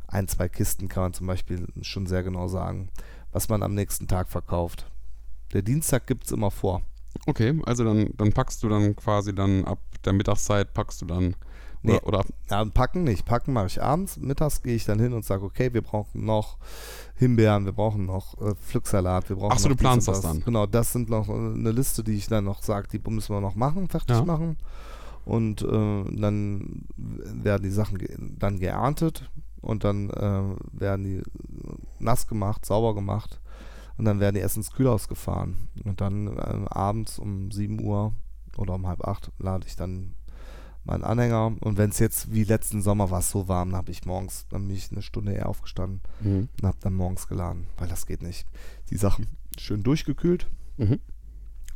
ein, 0.09 0.27
zwei 0.27 0.49
Kisten 0.49 0.89
kann 0.89 1.03
man 1.05 1.13
zum 1.13 1.27
Beispiel 1.27 1.67
schon 1.83 2.07
sehr 2.07 2.23
genau 2.23 2.49
sagen, 2.49 2.89
was 3.31 3.49
man 3.49 3.63
am 3.63 3.75
nächsten 3.75 4.09
Tag 4.09 4.29
verkauft. 4.29 4.91
Der 5.53 5.63
Dienstag 5.63 6.07
gibt 6.07 6.25
es 6.25 6.33
immer 6.33 6.51
vor. 6.51 6.83
Okay, 7.27 7.61
also 7.65 7.85
dann, 7.85 8.11
dann 8.17 8.33
packst 8.33 8.63
du 8.63 8.69
dann 8.69 8.97
quasi 8.97 9.35
dann 9.35 9.65
ab 9.65 9.79
der 10.05 10.13
Mittagszeit 10.13 10.73
packst 10.73 11.03
du 11.03 11.07
dann 11.07 11.37
Nee, 11.89 12.01
oder, 12.03 12.25
ja, 12.51 12.65
packen 12.65 13.05
nicht. 13.05 13.25
Packen 13.25 13.53
mache 13.53 13.67
ich 13.67 13.83
abends. 13.83 14.17
Mittags 14.17 14.63
gehe 14.63 14.75
ich 14.75 14.85
dann 14.85 14.99
hin 14.99 15.13
und 15.13 15.25
sage, 15.25 15.45
okay, 15.45 15.73
wir 15.73 15.83
brauchen 15.83 16.25
noch 16.25 16.59
Himbeeren, 17.17 17.65
wir 17.65 17.73
brauchen 17.73 18.07
noch 18.07 18.41
äh, 18.41 18.55
Pflücksalat, 18.55 19.29
wir 19.29 19.37
brauchen 19.37 19.53
Achso, 19.53 19.69
du 19.69 19.77
planst 19.77 20.09
das 20.09 20.21
dann? 20.21 20.43
Genau, 20.45 20.67
das 20.67 20.93
sind 20.93 21.11
noch 21.11 21.29
äh, 21.29 21.33
eine 21.33 21.73
Liste, 21.73 22.05
die 22.05 22.17
ich 22.17 22.29
dann 22.29 22.45
noch 22.45 22.63
sage, 22.63 22.89
die 22.89 23.11
müssen 23.11 23.35
wir 23.35 23.41
noch 23.41 23.55
machen, 23.55 23.89
fertig 23.89 24.17
ja. 24.17 24.25
machen. 24.25 24.57
Und 25.25 25.63
äh, 25.63 25.67
dann 25.67 26.87
werden 26.97 27.63
die 27.63 27.71
Sachen 27.71 27.99
ge 27.99 28.17
dann 28.39 28.59
geerntet 28.59 29.31
und 29.61 29.85
dann 29.85 30.11
äh, 30.11 30.43
werden 30.73 31.05
die 31.05 31.23
nass 31.99 32.27
gemacht, 32.27 32.65
sauber 32.65 32.95
gemacht 32.95 33.41
und 33.99 34.05
dann 34.05 34.21
werden 34.21 34.37
die 34.37 34.41
erst 34.41 34.57
ins 34.57 34.73
Kühlhaus 34.73 35.09
gefahren. 35.09 35.69
Und 35.85 36.01
dann 36.01 36.29
äh, 36.29 36.67
abends 36.71 37.19
um 37.19 37.51
7 37.51 37.81
Uhr 37.85 38.15
oder 38.57 38.75
um 38.75 38.87
halb 38.87 39.07
acht 39.07 39.31
lade 39.39 39.67
ich 39.67 39.77
dann 39.77 40.15
meinen 40.89 41.05
Anhänger. 41.05 41.53
Und 41.61 41.79
wenn 41.79 41.91
es 41.91 41.99
jetzt 41.99 42.33
wie 42.33 42.45
letzten 42.45 42.83
Sommer 42.83 43.11
war, 43.11 43.23
so 43.23 43.49
warm, 43.49 43.71
dann 43.71 43.79
habe 43.79 43.91
ich 43.91 44.05
morgens, 44.05 44.47
dann 44.51 44.67
bin 44.67 44.77
ich 44.77 44.91
eine 44.91 45.03
Stunde 45.03 45.33
eher 45.33 45.49
aufgestanden 45.49 46.01
mhm. 46.21 46.49
und 46.61 46.67
habe 46.67 46.79
dann 46.81 46.95
morgens 46.95 47.29
geladen, 47.29 47.67
weil 47.77 47.89
das 47.89 48.07
geht 48.07 48.23
nicht. 48.23 48.47
Die 48.91 48.97
Sachen 48.97 49.27
schön 49.57 49.83
durchgekühlt, 49.83 50.49
mhm. 50.77 51.01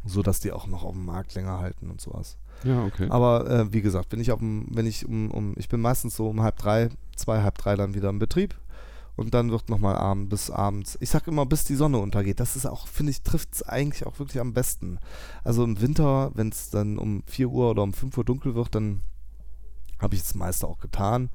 so 0.05 0.23
dass 0.23 0.41
die 0.41 0.53
auch 0.53 0.67
noch 0.67 0.85
auf 0.85 0.95
dem 0.95 1.05
Markt 1.05 1.35
länger 1.35 1.59
halten 1.59 1.91
und 1.91 2.01
sowas. 2.01 2.37
Ja, 2.65 2.85
okay. 2.85 3.09
Aber 3.11 3.49
äh, 3.51 3.73
wie 3.73 3.83
gesagt, 3.83 4.13
wenn 4.13 4.21
ich 4.21 4.33
auf 4.33 4.39
dem, 4.39 4.67
wenn 4.71 4.87
ich 4.87 5.07
um, 5.07 5.31
um, 5.31 5.55
ich 5.57 5.69
bin 5.69 5.81
meistens 5.81 6.17
so 6.17 6.29
um 6.29 6.43
halb 6.43 6.57
drei, 6.57 6.91
zwei, 7.17 7.43
halb 7.43 7.59
drei 7.59 7.77
dann 7.77 7.95
wieder 7.95 8.09
im 8.09 8.19
Betrieb 8.19 8.55
und 9.17 9.35
dann 9.35 9.51
wird 9.51 9.69
nochmal 9.69 9.97
abend 9.97 10.31
bis 10.31 10.51
abends. 10.51 10.97
Ich 11.01 11.11
sag 11.11 11.27
immer, 11.27 11.45
bis 11.47 11.65
die 11.65 11.75
Sonne 11.75 11.99
untergeht. 11.99 12.41
Das 12.41 12.57
ist 12.57 12.67
auch, 12.67 12.87
finde 12.87 13.11
ich, 13.11 13.23
trifft 13.23 13.55
es 13.55 13.63
eigentlich 13.63 14.07
auch 14.07 14.19
wirklich 14.19 14.41
am 14.41 14.55
besten. 14.55 14.99
Also 15.45 15.65
im 15.65 15.81
Winter, 15.81 16.31
wenn 16.35 16.49
es 16.49 16.71
dann 16.71 16.99
um 16.99 17.23
4 17.27 17.49
Uhr 17.49 17.71
oder 17.71 17.83
um 17.83 17.93
5 17.93 18.17
Uhr 18.17 18.25
dunkel 18.25 18.55
wird, 18.55 18.75
dann 18.75 19.03
habe 20.01 20.15
ich 20.15 20.23
das 20.23 20.35
meiste 20.35 20.67
auch 20.67 20.79
getan. 20.79 21.31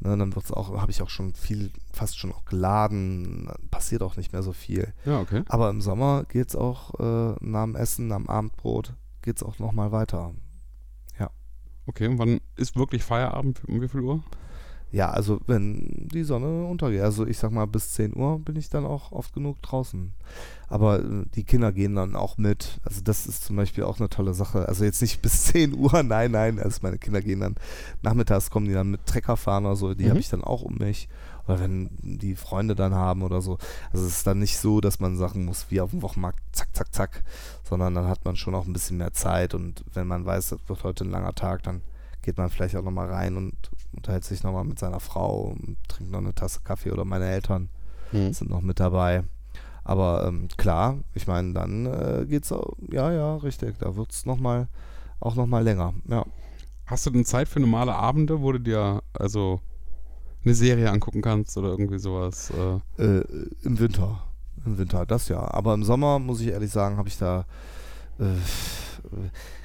Ne, 0.00 0.16
dann 0.16 0.34
wird's 0.34 0.50
auch, 0.50 0.76
habe 0.80 0.90
ich 0.90 1.00
auch 1.00 1.10
schon 1.10 1.32
viel, 1.34 1.70
fast 1.92 2.18
schon 2.18 2.32
auch 2.32 2.44
geladen, 2.44 3.48
passiert 3.70 4.02
auch 4.02 4.16
nicht 4.16 4.32
mehr 4.32 4.42
so 4.42 4.52
viel. 4.52 4.92
Ja, 5.04 5.20
okay. 5.20 5.44
Aber 5.48 5.70
im 5.70 5.80
Sommer 5.80 6.24
geht 6.24 6.48
es 6.48 6.56
auch 6.56 6.98
äh, 6.98 7.36
nach 7.40 7.64
dem 7.64 7.76
Essen, 7.76 8.08
nach 8.08 8.16
dem 8.16 8.28
Abendbrot, 8.28 8.94
geht 9.22 9.36
es 9.36 9.44
auch 9.44 9.60
nochmal 9.60 9.92
weiter. 9.92 10.34
Ja. 11.20 11.30
Okay, 11.86 12.08
und 12.08 12.18
wann 12.18 12.40
ist 12.56 12.74
wirklich 12.74 13.04
Feierabend? 13.04 13.62
Um 13.68 13.80
wie 13.80 13.86
viel 13.86 14.00
Uhr? 14.00 14.24
Ja, 14.92 15.08
also 15.10 15.40
wenn 15.46 16.06
die 16.12 16.22
Sonne 16.22 16.66
untergeht, 16.66 17.00
also 17.00 17.26
ich 17.26 17.38
sag 17.38 17.50
mal 17.50 17.66
bis 17.66 17.94
10 17.94 18.14
Uhr 18.14 18.38
bin 18.38 18.56
ich 18.56 18.68
dann 18.68 18.84
auch 18.84 19.10
oft 19.10 19.32
genug 19.32 19.62
draußen. 19.62 20.12
Aber 20.68 21.00
äh, 21.00 21.24
die 21.34 21.44
Kinder 21.44 21.72
gehen 21.72 21.94
dann 21.94 22.14
auch 22.14 22.36
mit. 22.36 22.78
Also 22.84 23.00
das 23.02 23.26
ist 23.26 23.42
zum 23.42 23.56
Beispiel 23.56 23.84
auch 23.84 23.98
eine 23.98 24.10
tolle 24.10 24.34
Sache. 24.34 24.68
Also 24.68 24.84
jetzt 24.84 25.00
nicht 25.00 25.22
bis 25.22 25.44
10 25.46 25.74
Uhr, 25.74 26.02
nein, 26.02 26.32
nein. 26.32 26.58
Also 26.58 26.80
meine 26.82 26.98
Kinder 26.98 27.22
gehen 27.22 27.40
dann 27.40 27.54
nachmittags 28.02 28.50
kommen 28.50 28.66
die 28.66 28.74
dann 28.74 28.90
mit 28.90 29.06
Trecker 29.06 29.38
fahren 29.38 29.64
oder 29.64 29.76
so, 29.76 29.94
die 29.94 30.04
mhm. 30.04 30.10
habe 30.10 30.20
ich 30.20 30.28
dann 30.28 30.44
auch 30.44 30.60
um 30.60 30.76
mich. 30.76 31.08
Oder 31.48 31.58
wenn 31.58 31.88
die 32.02 32.36
Freunde 32.36 32.74
dann 32.74 32.94
haben 32.94 33.22
oder 33.22 33.40
so. 33.40 33.56
Also 33.92 34.06
es 34.06 34.18
ist 34.18 34.26
dann 34.26 34.40
nicht 34.40 34.58
so, 34.58 34.82
dass 34.82 35.00
man 35.00 35.16
sagen 35.16 35.46
muss, 35.46 35.70
wie 35.70 35.80
auf 35.80 35.90
dem 35.90 36.02
Wochenmarkt, 36.02 36.38
zack, 36.52 36.68
zack, 36.74 36.94
zack, 36.94 37.24
sondern 37.64 37.94
dann 37.94 38.08
hat 38.08 38.26
man 38.26 38.36
schon 38.36 38.54
auch 38.54 38.66
ein 38.66 38.74
bisschen 38.74 38.98
mehr 38.98 39.14
Zeit 39.14 39.54
und 39.54 39.84
wenn 39.94 40.06
man 40.06 40.26
weiß, 40.26 40.50
das 40.50 40.60
wird 40.68 40.84
heute 40.84 41.04
ein 41.04 41.10
langer 41.10 41.34
Tag, 41.34 41.62
dann 41.62 41.80
geht 42.22 42.38
man 42.38 42.50
vielleicht 42.50 42.76
auch 42.76 42.84
nochmal 42.84 43.08
rein 43.08 43.36
und 43.36 43.54
unterhält 43.94 44.24
sich 44.24 44.42
nochmal 44.42 44.64
mit 44.64 44.78
seiner 44.78 45.00
Frau, 45.00 45.54
und 45.54 45.76
trinkt 45.88 46.12
noch 46.12 46.18
eine 46.20 46.34
Tasse 46.34 46.60
Kaffee 46.64 46.90
oder 46.90 47.04
meine 47.04 47.26
Eltern 47.28 47.68
Hm. 48.10 48.32
sind 48.32 48.50
noch 48.50 48.60
mit 48.60 48.78
dabei. 48.78 49.24
Aber 49.84 50.26
ähm, 50.26 50.48
klar, 50.56 50.98
ich 51.14 51.26
meine, 51.26 51.54
dann 51.54 51.86
äh, 51.86 52.26
geht's 52.28 52.52
auch, 52.52 52.74
ja, 52.90 53.10
ja, 53.10 53.36
richtig, 53.36 53.78
da 53.78 53.96
wird's 53.96 54.26
noch 54.26 54.38
mal, 54.38 54.68
auch 55.18 55.34
nochmal 55.34 55.64
länger, 55.64 55.94
ja. 56.08 56.24
Hast 56.86 57.06
du 57.06 57.10
denn 57.10 57.24
Zeit 57.24 57.48
für 57.48 57.58
normale 57.60 57.94
Abende, 57.94 58.42
wo 58.42 58.52
du 58.52 58.60
dir 58.60 59.02
also 59.14 59.60
eine 60.44 60.54
Serie 60.54 60.90
angucken 60.90 61.22
kannst 61.22 61.56
oder 61.56 61.68
irgendwie 61.70 61.98
sowas? 61.98 62.50
Äh, 62.98 63.02
Äh, 63.02 63.24
Im 63.62 63.78
Winter. 63.78 64.24
Im 64.66 64.76
Winter, 64.78 65.06
das 65.06 65.28
ja. 65.28 65.40
Aber 65.52 65.74
im 65.74 65.84
Sommer, 65.84 66.18
muss 66.18 66.40
ich 66.40 66.48
ehrlich 66.48 66.70
sagen, 66.70 66.96
habe 66.98 67.08
ich 67.08 67.16
da 67.18 67.46
äh, 68.18 68.24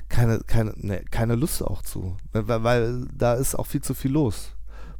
keine, 0.09 0.39
keine, 0.39 0.73
ne, 0.77 1.03
keine 1.11 1.35
Lust 1.35 1.63
auch 1.63 1.81
zu. 1.81 2.15
Weil, 2.31 2.63
weil 2.63 3.07
da 3.15 3.33
ist 3.33 3.55
auch 3.55 3.67
viel 3.67 3.81
zu 3.81 3.93
viel 3.93 4.11
los. 4.11 4.51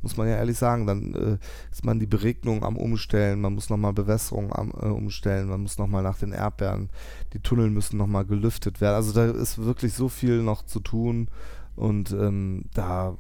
Muss 0.02 0.16
man 0.16 0.28
ja 0.28 0.36
ehrlich 0.36 0.58
sagen. 0.58 0.86
Dann 0.86 1.14
äh, 1.16 1.38
ist 1.72 1.84
man 1.84 2.00
die 2.00 2.06
Beregnung 2.06 2.64
am 2.64 2.78
Umstellen, 2.78 3.42
man 3.42 3.54
muss 3.54 3.70
nochmal 3.70 3.94
Bewässerung 3.94 4.54
am 4.54 4.72
äh, 4.72 4.86
Umstellen, 4.86 5.50
man 5.50 5.62
muss 5.62 5.78
nochmal 5.78 6.04
nach 6.04 6.18
den 6.18 6.34
Erdbeeren, 6.34 6.90
die 7.34 7.40
Tunnel 7.40 7.70
müssen 7.70 7.98
nochmal 7.98 8.26
gelüftet 8.26 8.80
werden. 8.82 8.96
Also 8.96 9.14
da 9.14 9.26
ist 9.26 9.58
wirklich 9.58 9.94
so 9.94 10.10
viel 10.10 10.42
noch 10.44 10.64
zu 10.64 10.80
tun. 10.80 11.30
Und 11.76 12.12
ähm, 12.12 12.66
da 12.74 13.16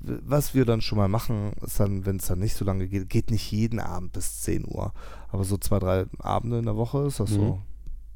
was 0.00 0.54
wir 0.54 0.64
dann 0.64 0.80
schon 0.80 0.98
mal 0.98 1.08
machen, 1.08 1.52
ist 1.60 1.80
dann, 1.80 2.06
wenn 2.06 2.16
es 2.16 2.26
dann 2.26 2.38
nicht 2.38 2.54
so 2.54 2.64
lange 2.64 2.88
geht, 2.88 3.08
geht 3.08 3.30
nicht 3.30 3.50
jeden 3.50 3.80
Abend 3.80 4.12
bis 4.12 4.42
10 4.42 4.64
Uhr. 4.66 4.92
Aber 5.30 5.44
so 5.44 5.56
zwei, 5.56 5.78
drei 5.78 6.06
Abende 6.18 6.58
in 6.58 6.66
der 6.66 6.76
Woche 6.76 7.06
ist 7.06 7.20
das 7.20 7.30
so. 7.30 7.60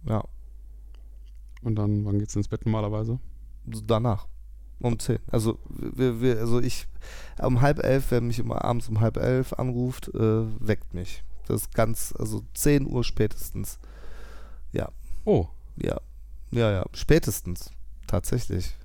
Ja, 0.04 0.24
und 1.62 1.76
dann, 1.76 2.04
wann 2.04 2.18
geht's 2.18 2.36
ins 2.36 2.48
Bett 2.48 2.64
normalerweise? 2.66 3.18
danach. 3.64 4.26
Um 4.80 4.98
10. 4.98 5.18
Also, 5.30 5.58
wir, 5.68 6.20
wir, 6.20 6.40
also 6.40 6.60
ich, 6.60 6.88
um 7.40 7.60
halb 7.60 7.78
elf, 7.84 8.10
wer 8.10 8.20
mich 8.20 8.40
immer 8.40 8.64
abends 8.64 8.88
um 8.88 9.00
halb 9.00 9.16
elf 9.16 9.52
anruft, 9.52 10.08
äh, 10.08 10.44
weckt 10.58 10.92
mich. 10.92 11.22
Das 11.46 11.62
ist 11.62 11.74
ganz, 11.74 12.12
also 12.18 12.42
10 12.54 12.86
Uhr 12.86 13.04
spätestens. 13.04 13.78
Oh, 15.24 15.46
Ja, 15.76 16.00
ja, 16.50 16.70
ja, 16.72 16.84
spätestens. 16.92 17.70
Tatsächlich. 18.06 18.76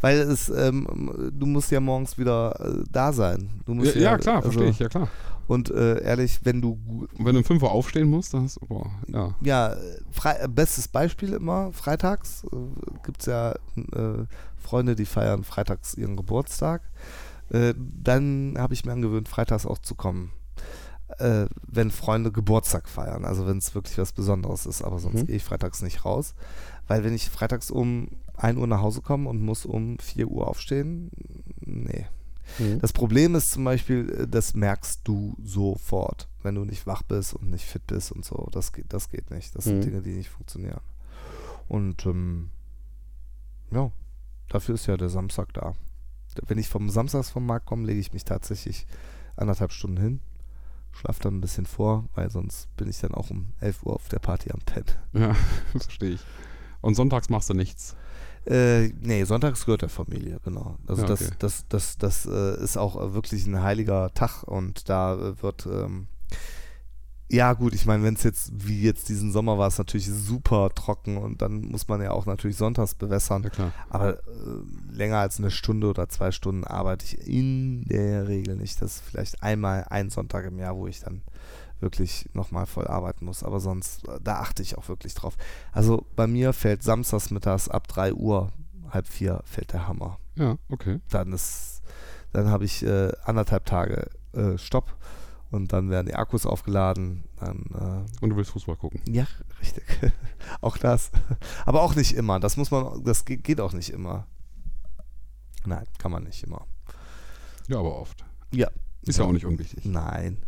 Weil 0.00 0.18
es, 0.18 0.48
ähm, 0.48 1.30
du 1.32 1.46
musst 1.46 1.70
ja 1.70 1.80
morgens 1.80 2.18
wieder 2.18 2.58
äh, 2.60 2.84
da 2.90 3.12
sein. 3.12 3.48
Ja, 3.66 3.74
musst 3.74 3.94
ja 3.96 4.18
klar, 4.18 4.36
also, 4.36 4.50
verstehe 4.50 4.70
ich, 4.70 4.78
ja 4.78 4.88
klar. 4.88 5.08
Und 5.46 5.70
äh, 5.70 6.02
ehrlich, 6.02 6.40
wenn 6.42 6.60
du 6.60 6.78
Und 6.88 7.24
wenn 7.24 7.34
du 7.34 7.38
um 7.38 7.44
5 7.44 7.62
Uhr 7.62 7.70
aufstehen 7.70 8.10
musst, 8.10 8.34
dann 8.34 8.42
hast 8.44 8.60
du, 8.60 8.66
boah, 8.66 8.90
ja. 9.06 9.34
Ja, 9.42 9.76
frei, 10.10 10.38
äh, 10.40 10.48
bestes 10.48 10.88
Beispiel 10.88 11.32
immer, 11.32 11.72
freitags 11.72 12.44
äh, 12.52 12.56
gibt 13.04 13.20
es 13.20 13.26
ja 13.26 13.52
äh, 13.52 14.24
Freunde, 14.56 14.96
die 14.96 15.04
feiern 15.04 15.44
freitags 15.44 15.94
ihren 15.94 16.16
Geburtstag. 16.16 16.82
Äh, 17.50 17.74
dann 17.76 18.56
habe 18.58 18.74
ich 18.74 18.84
mir 18.84 18.92
angewöhnt, 18.92 19.28
freitags 19.28 19.66
auch 19.66 19.78
zu 19.78 19.94
kommen, 19.94 20.32
äh, 21.18 21.46
wenn 21.66 21.90
Freunde 21.90 22.32
Geburtstag 22.32 22.88
feiern. 22.88 23.24
Also 23.24 23.46
wenn 23.46 23.58
es 23.58 23.74
wirklich 23.74 23.98
was 23.98 24.12
Besonderes 24.12 24.66
ist, 24.66 24.82
aber 24.82 24.98
sonst 24.98 25.22
Mhm. 25.22 25.26
gehe 25.26 25.36
ich 25.36 25.44
freitags 25.44 25.82
nicht 25.82 26.04
raus. 26.04 26.34
Weil 26.88 27.04
wenn 27.04 27.14
ich 27.14 27.30
freitags 27.30 27.70
um 27.70 28.08
1 28.36 28.58
Uhr 28.58 28.66
nach 28.66 28.80
Hause 28.82 29.00
komme 29.02 29.28
und 29.28 29.40
muss 29.40 29.64
um 29.64 29.98
4 29.98 30.28
Uhr 30.28 30.46
aufstehen, 30.48 31.10
nee. 31.60 32.06
Mhm. 32.58 32.80
Das 32.80 32.92
Problem 32.92 33.34
ist 33.34 33.50
zum 33.52 33.64
Beispiel, 33.64 34.10
äh, 34.20 34.28
das 34.28 34.54
merkst 34.54 35.00
du 35.04 35.36
sofort, 35.42 36.28
wenn 36.42 36.54
du 36.54 36.64
nicht 36.64 36.86
wach 36.86 37.02
bist 37.02 37.34
und 37.34 37.50
nicht 37.50 37.64
fit 37.64 37.86
bist 37.86 38.12
und 38.12 38.24
so. 38.24 38.48
Das 38.52 38.72
geht, 38.72 38.92
das 38.92 39.08
geht 39.08 39.30
nicht. 39.30 39.54
Das 39.56 39.64
sind 39.64 39.78
Mhm. 39.78 39.82
Dinge, 39.82 40.02
die 40.02 40.12
nicht 40.12 40.28
funktionieren. 40.30 40.80
Und 41.68 42.06
ähm, 42.06 42.50
ja, 43.72 43.90
dafür 44.48 44.74
ist 44.76 44.86
ja 44.86 44.96
der 44.96 45.08
Samstag 45.08 45.52
da. 45.54 45.74
Wenn 46.46 46.58
ich 46.58 46.68
vom 46.68 46.90
Samstags 46.90 47.30
vom 47.30 47.46
Markt 47.46 47.66
komme, 47.66 47.84
lege 47.86 47.98
ich 48.00 48.12
mich 48.12 48.24
tatsächlich 48.24 48.86
anderthalb 49.36 49.72
Stunden 49.72 49.96
hin, 49.96 50.20
schlafe 50.96 51.20
dann 51.22 51.36
ein 51.36 51.40
bisschen 51.40 51.66
vor, 51.66 52.04
weil 52.14 52.30
sonst 52.30 52.74
bin 52.76 52.88
ich 52.88 52.98
dann 53.00 53.14
auch 53.14 53.30
um 53.30 53.52
11 53.60 53.82
Uhr 53.84 53.94
auf 53.94 54.08
der 54.08 54.18
Party 54.18 54.50
am 54.52 54.60
Pen. 54.60 54.84
Ja, 55.12 55.34
verstehe 55.78 56.10
ich. 56.10 56.20
Und 56.80 56.94
sonntags 56.94 57.28
machst 57.28 57.50
du 57.50 57.54
nichts. 57.54 57.96
Äh, 58.46 58.88
nee, 59.00 59.24
sonntags 59.24 59.64
gehört 59.66 59.82
der 59.82 59.88
Familie, 59.88 60.38
genau. 60.44 60.78
Also 60.86 61.02
Ja, 61.02 61.08
das, 61.08 61.22
okay. 61.22 61.36
das, 61.40 61.64
das, 61.68 61.98
das 61.98 62.26
äh, 62.26 62.62
ist 62.62 62.76
auch 62.76 63.12
wirklich 63.12 63.44
ein 63.46 63.60
heiliger 63.60 64.12
Tag 64.14 64.44
und 64.44 64.88
da 64.88 65.14
äh, 65.14 65.42
wird, 65.42 65.66
ähm, 65.66 66.06
ja 67.28 67.52
gut, 67.54 67.74
ich 67.74 67.86
meine, 67.86 68.04
wenn 68.04 68.14
es 68.14 68.22
jetzt, 68.22 68.52
wie 68.54 68.82
jetzt 68.82 69.08
diesen 69.08 69.32
Sommer 69.32 69.58
war, 69.58 69.66
es 69.66 69.78
natürlich 69.78 70.06
super 70.06 70.70
trocken 70.74 71.16
und 71.16 71.42
dann 71.42 71.62
muss 71.62 71.88
man 71.88 72.00
ja 72.00 72.12
auch 72.12 72.26
natürlich 72.26 72.56
sonntags 72.56 72.94
bewässern. 72.94 73.42
Ja, 73.42 73.50
klar. 73.50 73.72
Aber 73.90 74.18
äh, 74.18 74.20
länger 74.92 75.18
als 75.18 75.38
eine 75.38 75.50
Stunde 75.50 75.88
oder 75.88 76.08
zwei 76.08 76.30
Stunden 76.30 76.64
arbeite 76.64 77.04
ich 77.04 77.26
in 77.26 77.84
der 77.84 78.28
Regel 78.28 78.56
nicht. 78.56 78.80
Das 78.80 78.96
ist 78.96 79.04
vielleicht 79.04 79.42
einmal 79.42 79.86
ein 79.90 80.10
Sonntag 80.10 80.44
im 80.44 80.58
Jahr, 80.58 80.76
wo 80.76 80.86
ich 80.86 81.00
dann 81.00 81.22
wirklich 81.80 82.28
nochmal 82.32 82.66
voll 82.66 82.86
arbeiten 82.86 83.24
muss. 83.24 83.42
Aber 83.42 83.58
sonst, 83.58 84.06
äh, 84.08 84.20
da 84.22 84.38
achte 84.38 84.62
ich 84.62 84.78
auch 84.78 84.88
wirklich 84.88 85.14
drauf. 85.14 85.36
Also 85.72 86.06
bei 86.14 86.28
mir 86.28 86.52
fällt 86.52 86.84
samstags 86.84 87.30
mittags 87.30 87.68
ab 87.68 87.88
3 87.88 88.14
Uhr, 88.14 88.52
halb 88.90 89.08
vier, 89.08 89.42
fällt 89.44 89.72
der 89.72 89.88
Hammer. 89.88 90.18
Ja, 90.36 90.58
okay. 90.70 91.00
Dann 91.10 91.32
ist, 91.32 91.82
dann 92.32 92.50
habe 92.50 92.64
ich 92.64 92.84
äh, 92.84 93.10
anderthalb 93.24 93.66
Tage 93.66 94.10
äh, 94.32 94.56
Stopp 94.58 94.96
und 95.50 95.72
dann 95.72 95.90
werden 95.90 96.06
die 96.06 96.14
Akkus 96.14 96.46
aufgeladen. 96.46 97.24
Dann 97.36 97.64
äh, 97.74 98.24
Und 98.24 98.30
du 98.30 98.36
willst 98.36 98.50
Fußball 98.52 98.76
gucken. 98.76 99.00
ja, 99.08 99.26
richtig. 99.60 99.84
auch 100.60 100.76
das. 100.78 101.10
Aber 101.64 101.82
auch 101.82 101.94
nicht 101.94 102.14
immer. 102.14 102.40
Das 102.40 102.56
muss 102.56 102.70
man, 102.70 103.02
das 103.04 103.24
ge- 103.24 103.36
geht 103.36 103.60
auch 103.60 103.72
nicht 103.72 103.90
immer. 103.90 104.26
Nein, 105.64 105.84
kann 105.98 106.12
man 106.12 106.24
nicht 106.24 106.42
immer. 106.44 106.66
Ja, 107.68 107.78
aber 107.78 107.96
oft. 107.98 108.24
Ja. 108.52 108.68
Ist 109.02 109.18
ja 109.18 109.24
auch 109.24 109.32
nicht 109.32 109.46
unwichtig. 109.46 109.84
Nein. 109.84 110.38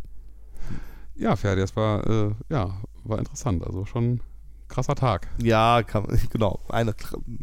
Ja, 1.16 1.34
Ferdi, 1.36 1.60
das 1.60 1.74
war, 1.74 2.06
äh, 2.08 2.30
ja, 2.48 2.80
war 3.04 3.18
interessant. 3.18 3.64
Also 3.64 3.84
schon 3.86 4.04
ein 4.14 4.20
krasser 4.68 4.94
Tag, 4.94 5.26
Ja, 5.42 5.82
kann 5.82 6.06
genau. 6.30 6.60
Eine 6.68 6.94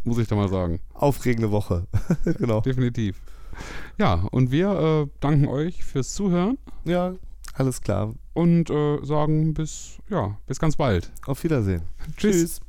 muss 0.04 0.18
ich 0.18 0.28
da 0.28 0.36
mal 0.36 0.48
sagen. 0.50 0.80
aufregende 0.94 1.52
Woche. 1.52 1.88
genau. 2.38 2.62
Definitiv. 2.62 3.22
Ja, 3.98 4.26
und 4.32 4.52
wir 4.52 4.70
äh, 5.08 5.08
danken 5.22 5.48
euch 5.48 5.84
fürs 5.84 6.14
Zuhören 6.14 6.58
Ja, 6.84 7.14
alles 7.56 7.82
klar. 7.82 8.14
und 8.34 8.70
äh, 8.70 9.04
sagen 9.04 9.54
bis, 9.54 9.98
ja, 10.10 10.38
bis 10.46 10.60
ganz 10.60 10.76
bald. 10.76 11.12
Auf 11.26 11.44
Wiedersehen. 11.44 11.82
Tschüss. 12.18 12.36
Tschüss. 12.36 12.62